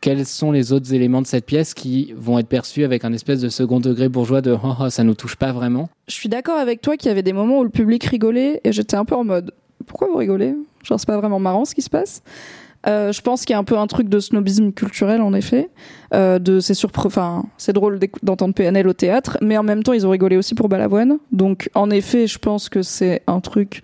quels 0.00 0.24
sont 0.24 0.52
les 0.52 0.72
autres 0.72 0.94
éléments 0.94 1.20
de 1.20 1.26
cette 1.26 1.44
pièce 1.44 1.74
qui 1.74 2.14
vont 2.16 2.38
être 2.38 2.48
perçus 2.48 2.84
avec 2.84 3.04
un 3.04 3.12
espèce 3.12 3.40
de 3.40 3.48
second 3.48 3.80
degré 3.80 4.08
bourgeois 4.08 4.40
de 4.40 4.52
oh, 4.52 4.74
oh, 4.80 4.90
ça 4.90 5.04
nous 5.04 5.14
touche 5.14 5.36
pas 5.36 5.52
vraiment? 5.52 5.90
Je 6.06 6.14
suis 6.14 6.28
d'accord 6.28 6.56
avec 6.56 6.80
toi 6.80 6.96
qu'il 6.96 7.08
y 7.08 7.10
avait 7.10 7.22
des 7.22 7.32
moments 7.32 7.58
où 7.58 7.64
le 7.64 7.70
public 7.70 8.04
rigolait 8.04 8.60
et 8.64 8.72
j'étais 8.72 8.96
un 8.96 9.04
peu 9.04 9.14
en 9.14 9.24
mode 9.24 9.52
pourquoi 9.86 10.08
vous 10.08 10.16
rigolez? 10.16 10.54
Genre 10.84 11.00
c'est 11.00 11.06
pas 11.06 11.18
vraiment 11.18 11.40
marrant 11.40 11.64
ce 11.64 11.74
qui 11.74 11.82
se 11.82 11.90
passe. 11.90 12.22
Euh, 12.86 13.12
je 13.12 13.20
pense 13.20 13.44
qu'il 13.44 13.54
y 13.54 13.56
a 13.56 13.58
un 13.58 13.64
peu 13.64 13.76
un 13.76 13.86
truc 13.86 14.08
de 14.08 14.20
snobisme 14.20 14.72
culturel 14.72 15.20
en 15.20 15.34
effet. 15.34 15.68
Euh, 16.14 16.38
de 16.38 16.60
c'est 16.60 16.74
enfin 17.04 17.44
c'est 17.56 17.72
drôle 17.72 17.98
d'entendre 18.22 18.54
PNL 18.54 18.86
au 18.88 18.92
théâtre, 18.92 19.36
mais 19.42 19.58
en 19.58 19.62
même 19.62 19.82
temps 19.82 19.92
ils 19.92 20.06
ont 20.06 20.10
rigolé 20.10 20.36
aussi 20.36 20.54
pour 20.54 20.68
Balavoine. 20.68 21.18
Donc 21.32 21.70
en 21.74 21.90
effet, 21.90 22.26
je 22.26 22.38
pense 22.38 22.68
que 22.68 22.82
c'est 22.82 23.22
un 23.26 23.40
truc 23.40 23.82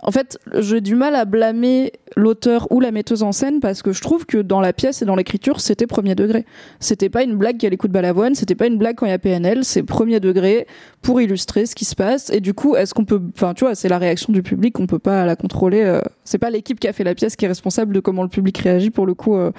en 0.00 0.10
fait, 0.10 0.38
j'ai 0.54 0.80
du 0.80 0.94
mal 0.94 1.14
à 1.14 1.24
blâmer 1.24 1.92
l'auteur 2.16 2.70
ou 2.70 2.80
la 2.80 2.92
metteuse 2.92 3.22
en 3.22 3.32
scène 3.32 3.60
parce 3.60 3.82
que 3.82 3.92
je 3.92 4.00
trouve 4.00 4.26
que 4.26 4.38
dans 4.38 4.60
la 4.60 4.72
pièce 4.72 5.02
et 5.02 5.04
dans 5.04 5.16
l'écriture, 5.16 5.60
c'était 5.60 5.86
premier 5.86 6.14
degré. 6.14 6.44
C'était 6.78 7.08
pas 7.08 7.22
une 7.22 7.36
blague 7.36 7.56
qui 7.56 7.66
a 7.66 7.68
les 7.68 7.76
de 7.76 7.88
balavoine, 7.88 8.34
c'était 8.34 8.54
pas 8.54 8.66
une 8.66 8.78
blague 8.78 8.96
quand 8.96 9.06
il 9.06 9.10
y 9.10 9.12
a 9.12 9.18
PNL, 9.18 9.64
c'est 9.64 9.82
premier 9.82 10.20
degré 10.20 10.66
pour 11.02 11.20
illustrer 11.20 11.66
ce 11.66 11.74
qui 11.74 11.84
se 11.84 11.94
passe. 11.94 12.30
Et 12.30 12.40
du 12.40 12.54
coup, 12.54 12.76
est-ce 12.76 12.94
qu'on 12.94 13.04
peut, 13.04 13.20
enfin, 13.34 13.54
tu 13.54 13.64
vois, 13.64 13.74
c'est 13.74 13.88
la 13.88 13.98
réaction 13.98 14.32
du 14.32 14.42
public, 14.42 14.78
on 14.78 14.86
peut 14.86 14.98
pas 14.98 15.24
la 15.24 15.36
contrôler. 15.36 15.82
Euh, 15.82 16.00
c'est 16.24 16.38
pas 16.38 16.50
l'équipe 16.50 16.78
qui 16.78 16.88
a 16.88 16.92
fait 16.92 17.04
la 17.04 17.14
pièce 17.14 17.36
qui 17.36 17.44
est 17.44 17.48
responsable 17.48 17.94
de 17.94 18.00
comment 18.00 18.22
le 18.22 18.28
public 18.28 18.58
réagit 18.58 18.90
pour 18.90 19.06
le 19.06 19.14
coup. 19.14 19.36
Euh, 19.36 19.50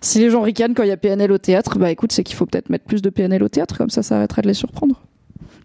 si 0.00 0.20
les 0.20 0.30
gens 0.30 0.42
ricanent 0.42 0.74
quand 0.74 0.84
il 0.84 0.88
y 0.88 0.92
a 0.92 0.96
PNL 0.96 1.32
au 1.32 1.38
théâtre, 1.38 1.78
bah 1.78 1.90
écoute, 1.90 2.12
c'est 2.12 2.22
qu'il 2.22 2.36
faut 2.36 2.46
peut-être 2.46 2.70
mettre 2.70 2.84
plus 2.84 3.02
de 3.02 3.10
PNL 3.10 3.42
au 3.42 3.48
théâtre, 3.48 3.76
comme 3.76 3.90
ça, 3.90 4.02
ça 4.02 4.16
arrêterait 4.16 4.42
de 4.42 4.48
les 4.48 4.54
surprendre. 4.54 5.00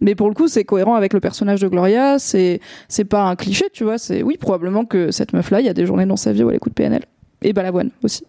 Mais 0.04 0.14
pour 0.14 0.28
le 0.28 0.34
coup, 0.34 0.48
c'est 0.48 0.64
cohérent 0.64 0.94
avec 0.94 1.14
le 1.14 1.20
personnage 1.20 1.60
de 1.60 1.68
Gloria. 1.68 2.18
C'est 2.18 2.60
c'est 2.88 3.06
pas 3.06 3.24
un 3.24 3.36
cliché, 3.36 3.64
tu 3.72 3.84
vois. 3.84 3.96
C'est 3.98 4.22
oui, 4.22 4.36
probablement 4.36 4.84
que 4.84 5.10
cette 5.10 5.32
meuf-là, 5.32 5.60
il 5.60 5.66
y 5.66 5.68
a 5.70 5.74
des 5.74 5.86
journées 5.86 6.06
dans 6.06 6.16
sa 6.16 6.32
vie 6.32 6.44
où 6.44 6.50
elle 6.50 6.56
écoute 6.56 6.74
PNL 6.74 7.04
et 7.42 7.52
Balavoine 7.54 7.90
aussi. 8.02 8.24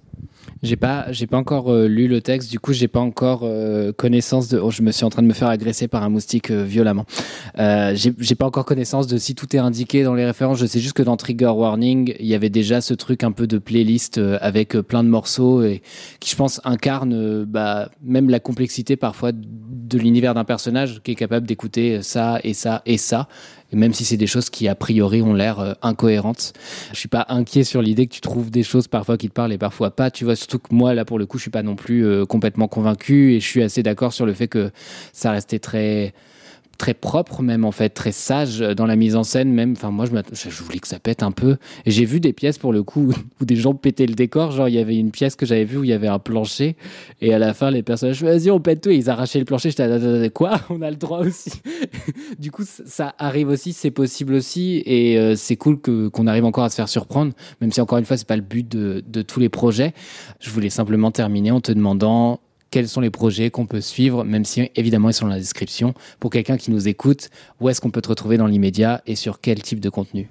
J'ai 0.66 0.78
pas, 0.78 1.06
j'ai 1.12 1.28
pas 1.28 1.38
encore 1.38 1.72
euh, 1.72 1.88
lu 1.88 2.08
le 2.08 2.22
texte. 2.22 2.50
Du 2.50 2.60
coup, 2.60 2.74
j'ai 2.74 2.88
pas 2.88 3.00
encore 3.00 3.42
euh, 3.44 3.92
connaissance 3.92 4.48
de. 4.48 4.58
Oh, 4.58 4.72
je 4.72 4.82
me 4.82 4.92
suis 4.92 5.06
en 5.06 5.12
train 5.12 5.22
de 5.22 5.28
me 5.28 5.34
faire 5.34 5.48
agresser 5.48 5.88
par 5.88 6.02
un 6.02 6.10
moustique 6.10 6.50
euh, 6.50 6.64
violemment. 6.64 7.06
j'ai 7.56 8.36
pas 8.36 8.48
encore 8.48 8.66
connaissance 8.66 9.06
de 9.06 9.18
si 9.18 9.36
tout 9.36 9.56
est 9.56 9.60
indiqué 9.60 10.04
dans 10.04 10.16
les 10.16 10.26
références. 10.26 10.58
Je 10.58 10.66
sais 10.66 10.80
juste 10.80 10.96
que 10.96 11.04
dans 11.04 11.18
Trigger 11.18 11.54
Warning, 11.56 12.16
il 12.20 12.26
y 12.26 12.34
avait 12.34 12.50
déjà 12.50 12.82
ce 12.82 12.96
truc 12.96 13.24
un 13.24 13.32
peu 13.32 13.46
de 13.46 13.60
playlist 13.60 14.20
avec 14.42 14.74
plein 14.80 15.04
de 15.04 15.10
morceaux 15.10 15.64
et 15.64 15.84
qui, 16.20 16.32
je 16.32 16.36
pense, 16.36 16.60
incarne 16.64 17.46
bah, 17.46 17.90
même 18.04 18.30
la 18.32 18.40
complexité 18.40 18.96
parfois 18.96 19.32
de 19.34 19.98
l'univers 20.00 20.34
d'un 20.34 20.46
personnage 20.46 21.02
qui 21.04 21.12
est 21.12 21.16
capable 21.16 21.46
d'écouter 21.46 22.02
ça 22.02 22.40
et 22.44 22.54
ça 22.54 22.82
et 22.88 22.98
ça 22.98 23.28
même 23.76 23.94
si 23.94 24.06
c'est 24.06 24.18
des 24.18 24.28
choses 24.28 24.50
qui 24.50 24.68
a 24.68 24.76
priori 24.76 25.22
ont 25.22 25.34
l'air 25.34 25.60
euh, 25.60 25.74
incohérentes. 25.82 26.54
Je 26.94 26.98
suis 26.98 27.10
pas 27.10 27.26
inquiet 27.30 27.64
sur 27.64 27.82
l'idée 27.82 28.08
que 28.08 28.14
tu 28.14 28.22
trouves 28.22 28.50
des 28.50 28.64
choses 28.64 28.88
parfois 28.88 29.18
qui 29.18 29.28
te 29.28 29.34
parlent 29.34 29.54
et 29.54 29.58
parfois 29.58 29.92
pas. 29.92 30.10
Tu 30.10 30.24
vois, 30.24 30.36
surtout 30.36 30.60
que 30.60 30.74
moi 30.74 30.94
là 30.94 31.06
pour 31.06 31.20
le 31.20 31.26
coup, 31.26 31.38
je 31.38 31.44
suis 31.44 31.52
pas 31.52 31.64
non 31.64 31.76
plus 31.76 32.06
euh, 32.06 32.26
complètement 32.26 32.68
convaincu 32.68 33.34
et 33.34 33.40
je 33.40 33.46
suis 33.46 33.62
assez 33.62 33.84
d'accord 33.84 34.14
sur 34.14 34.26
le 34.26 34.34
fait 34.34 34.48
que 34.48 34.72
ça 35.14 35.32
restait 35.32 35.60
très 35.60 36.14
très 36.78 36.94
propre 36.94 37.42
même 37.42 37.66
en 37.66 37.72
fait 37.72 37.90
très 37.90 38.12
sage 38.12 38.60
dans 38.60 38.86
la 38.86 38.96
mise 38.96 39.16
en 39.16 39.24
scène 39.24 39.52
même 39.52 39.74
enfin 39.74 39.92
moi 39.92 40.06
je, 40.06 40.50
je 40.50 40.64
voulais 40.64 40.80
que 40.80 40.88
ça 40.88 41.00
pète 41.00 41.24
un 41.24 41.32
peu. 41.32 41.58
Et 41.86 41.92
j'ai 41.92 42.06
vu 42.06 42.20
des 42.20 42.34
pièces 42.34 42.58
pour 42.58 42.74
le 42.74 42.84
coup 42.84 43.14
où 43.42 43.46
des 43.46 43.56
gens 43.56 43.74
pétaient 43.74 44.06
le 44.06 44.16
décor. 44.16 44.52
Genre 44.52 44.68
il 44.68 44.76
y 44.76 44.80
avait 44.80 44.98
une 44.98 45.12
pièce 45.12 45.36
que 45.36 45.46
j'avais 45.46 45.66
vue 45.66 45.78
où 45.78 45.84
il 45.84 45.90
y 45.90 45.94
avait 45.94 46.08
un 46.08 46.20
plancher. 46.20 46.76
Et 47.22 47.34
à 47.34 47.40
la 47.40 47.54
fin 47.54 47.72
les 47.72 47.84
personnages 47.84 48.22
vas-y 48.24 48.52
on 48.52 48.60
pète 48.60 48.82
tout. 48.82 48.90
Et 48.90 48.96
ils 48.96 49.10
arrachaient 49.10 49.40
le 49.40 49.46
plancher. 49.46 49.70
J'étais 49.70 50.30
quoi? 50.30 50.60
On 50.70 50.82
a 50.82 50.90
le 50.90 50.98
droit 50.98 51.20
aussi. 51.20 51.52
Du 52.40 52.52
coup 52.52 52.64
ça 52.66 53.16
arrive 53.18 53.50
aussi 53.50 53.74
c'est 53.74 53.92
possible 53.92 54.34
aussi. 54.34 54.84
Et 54.86 55.18
euh, 55.18 55.36
c'est 55.36 55.56
cool 55.56 55.80
que 55.80 56.08
qu'on 56.10 56.28
arrive 56.28 56.46
encore 56.46 56.64
à 56.64 56.70
se 56.70 56.76
faire 56.76 56.90
surprendre 56.90 57.34
même 57.62 57.72
si 57.72 57.82
encore 57.82 57.98
une 57.98 58.06
fois 58.06 58.18
c'est 58.18 58.28
pas 58.28 58.36
le 58.36 58.42
but 58.42 58.68
de, 58.68 59.04
de 59.06 59.22
tous 59.22 59.40
les 59.40 59.50
projets. 59.50 59.94
Je 60.40 60.50
voulais 60.50 60.70
simplement 60.70 61.12
terminer 61.12 61.52
en 61.52 61.62
te 61.62 61.72
demandant 61.72 62.40
quels 62.72 62.88
sont 62.88 63.02
les 63.02 63.10
projets 63.10 63.52
qu'on 63.52 63.66
peut 63.66 63.82
suivre, 63.82 64.24
même 64.24 64.46
si 64.46 64.70
évidemment 64.76 65.10
ils 65.10 65.14
sont 65.14 65.26
dans 65.26 65.34
la 65.34 65.40
description. 65.40 65.94
Pour 66.20 66.32
quelqu'un 66.32 66.58
qui 66.58 66.72
nous 66.72 66.88
écoute, 66.88 67.30
où 67.60 67.70
est-ce 67.70 67.82
qu'on 67.82 67.92
peut 67.92 68.02
te 68.02 68.10
retrouver 68.10 68.38
dans 68.38 68.48
l'immédiat 68.48 69.02
et 69.06 69.16
sur 69.16 69.40
quel 69.40 69.62
type 69.62 69.80
de 69.80 69.90
contenu? 69.90 70.30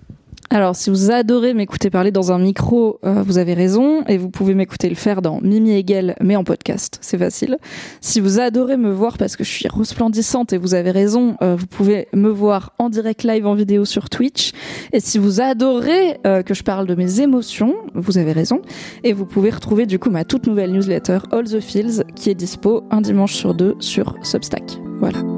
Alors, 0.51 0.77
si 0.77 0.91
vous 0.91 1.11
adorez 1.11 1.55
m'écouter 1.55 1.91
parler 1.91 2.11
dans 2.11 2.31
un 2.31 2.39
micro, 2.39 3.01
euh, 3.05 3.23
vous 3.23 3.39
avez 3.39 3.55
raison, 3.55 4.05
et 4.07 4.19
vous 4.19 4.31
pouvez 4.31 4.55
m'écouter 4.55 4.89
le 4.89 4.95
faire 4.95 5.23
dans 5.23 5.41
Mimi 5.41 5.73
Hegel, 5.73 6.15
mais 6.21 6.37
en 6.37 6.45
podcast, 6.45 6.99
c'est 7.01 7.19
facile. 7.19 7.59
Si 8.01 8.21
vous 8.21 8.39
adorez 8.39 8.77
me 8.77 8.91
voir 8.91 9.19
parce 9.19 9.37
que 9.37 9.45
je 9.45 9.51
suis 9.51 9.67
resplendissante, 9.69 10.53
et 10.53 10.59
vous 10.59 10.75
avez 10.75 10.91
raison, 10.91 11.37
euh, 11.43 11.57
vous 11.57 11.67
pouvez 11.67 12.09
me 12.13 12.29
voir 12.29 12.73
en 12.79 12.91
direct 12.91 13.25
live 13.25 13.47
en 13.47 13.55
vidéo 13.55 13.85
sur 13.85 14.11
Twitch. 14.11 14.53
Et 14.93 15.01
si 15.01 15.19
vous 15.19 15.41
adorez 15.41 16.19
euh, 16.27 16.43
que 16.43 16.55
je 16.55 16.63
parle 16.63 16.87
de 16.87 16.95
mes 16.95 17.21
émotions, 17.21 17.75
vous 17.95 18.19
avez 18.19 18.33
raison, 18.33 18.61
et 19.03 19.13
vous 19.13 19.27
pouvez 19.27 19.51
retrouver 19.51 19.87
du 19.87 19.99
coup 19.99 20.11
ma 20.11 20.25
toute 20.25 20.47
nouvelle 20.47 20.73
newsletter 20.73 21.19
All 21.33 21.45
the 21.45 21.61
Feels, 21.61 22.05
qui 22.15 22.31
est 22.31 22.35
dispo 22.35 22.85
un 22.91 23.01
dimanche 23.01 23.35
sur 23.35 23.55
deux 23.55 23.75
sur 23.81 24.15
Substack. 24.23 24.79
Voilà. 25.01 25.34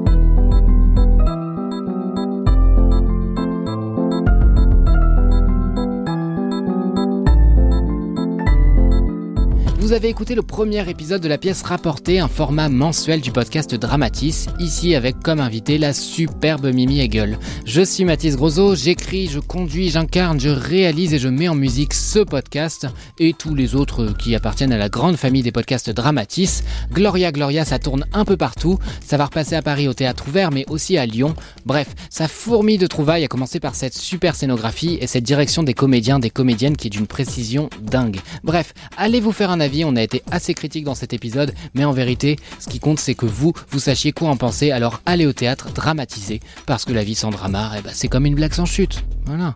Vous 9.87 9.93
avez 9.93 10.09
écouté 10.09 10.35
le 10.35 10.41
premier 10.41 10.89
épisode 10.89 11.21
de 11.21 11.29
la 11.29 11.37
pièce 11.37 11.63
rapportée, 11.63 12.19
un 12.19 12.27
format 12.27 12.67
mensuel 12.67 13.21
du 13.21 13.31
podcast 13.31 13.73
Dramatis, 13.73 14.47
ici 14.59 14.95
avec 14.95 15.21
comme 15.23 15.39
invité 15.39 15.77
la 15.77 15.93
superbe 15.93 16.73
Mimi 16.73 16.99
Hegel. 16.99 17.39
Je 17.63 17.81
suis 17.81 18.03
Mathis 18.03 18.35
Grosso, 18.35 18.75
j'écris, 18.75 19.29
je 19.29 19.39
conduis, 19.39 19.89
j'incarne, 19.89 20.41
je 20.41 20.49
réalise 20.49 21.13
et 21.13 21.19
je 21.19 21.29
mets 21.29 21.47
en 21.47 21.55
musique 21.55 21.93
ce 21.93 22.19
podcast 22.19 22.85
et 23.17 23.31
tous 23.31 23.55
les 23.55 23.75
autres 23.75 24.07
qui 24.19 24.35
appartiennent 24.35 24.73
à 24.73 24.77
la 24.77 24.89
grande 24.89 25.15
famille 25.15 25.41
des 25.41 25.53
podcasts 25.53 25.89
Dramatis. 25.89 26.63
Gloria 26.91 27.31
Gloria, 27.31 27.63
ça 27.63 27.79
tourne 27.79 28.03
un 28.11 28.25
peu 28.25 28.35
partout, 28.35 28.79
ça 28.99 29.15
va 29.15 29.23
repasser 29.23 29.55
à 29.55 29.61
Paris 29.61 29.87
au 29.87 29.93
théâtre 29.93 30.27
ouvert 30.27 30.51
mais 30.51 30.65
aussi 30.67 30.97
à 30.97 31.05
Lyon. 31.05 31.33
Bref, 31.65 31.95
ça 32.09 32.27
fourmille 32.27 32.77
de 32.77 32.87
trouvailles 32.87 33.23
à 33.23 33.29
commencer 33.29 33.61
par 33.61 33.73
cette 33.73 33.95
super 33.95 34.35
scénographie 34.35 34.97
et 34.99 35.07
cette 35.07 35.23
direction 35.23 35.63
des 35.63 35.73
comédiens, 35.73 36.19
des 36.19 36.29
comédiennes 36.29 36.75
qui 36.75 36.87
est 36.87 36.89
d'une 36.89 37.07
précision 37.07 37.69
dingue. 37.81 38.19
Bref, 38.43 38.73
allez 38.97 39.21
vous 39.21 39.31
faire 39.31 39.49
un 39.49 39.61
avis 39.61 39.76
on 39.85 39.95
a 39.95 40.01
été 40.01 40.23
assez 40.31 40.53
critique 40.53 40.83
dans 40.83 40.95
cet 40.95 41.13
épisode, 41.13 41.53
mais 41.73 41.85
en 41.85 41.91
vérité, 41.91 42.37
ce 42.59 42.67
qui 42.67 42.79
compte, 42.79 42.99
c'est 42.99 43.15
que 43.15 43.25
vous, 43.25 43.53
vous 43.69 43.79
sachiez 43.79 44.11
quoi 44.11 44.29
en 44.29 44.37
penser, 44.37 44.71
alors 44.71 45.01
allez 45.05 45.25
au 45.25 45.33
théâtre, 45.33 45.71
dramatisez, 45.73 46.39
parce 46.65 46.85
que 46.85 46.93
la 46.93 47.03
vie 47.03 47.15
sans 47.15 47.29
drama, 47.29 47.71
eh 47.77 47.81
ben, 47.81 47.91
c'est 47.93 48.07
comme 48.07 48.25
une 48.25 48.35
blague 48.35 48.53
sans 48.53 48.65
chute. 48.65 49.03
Voilà. 49.25 49.55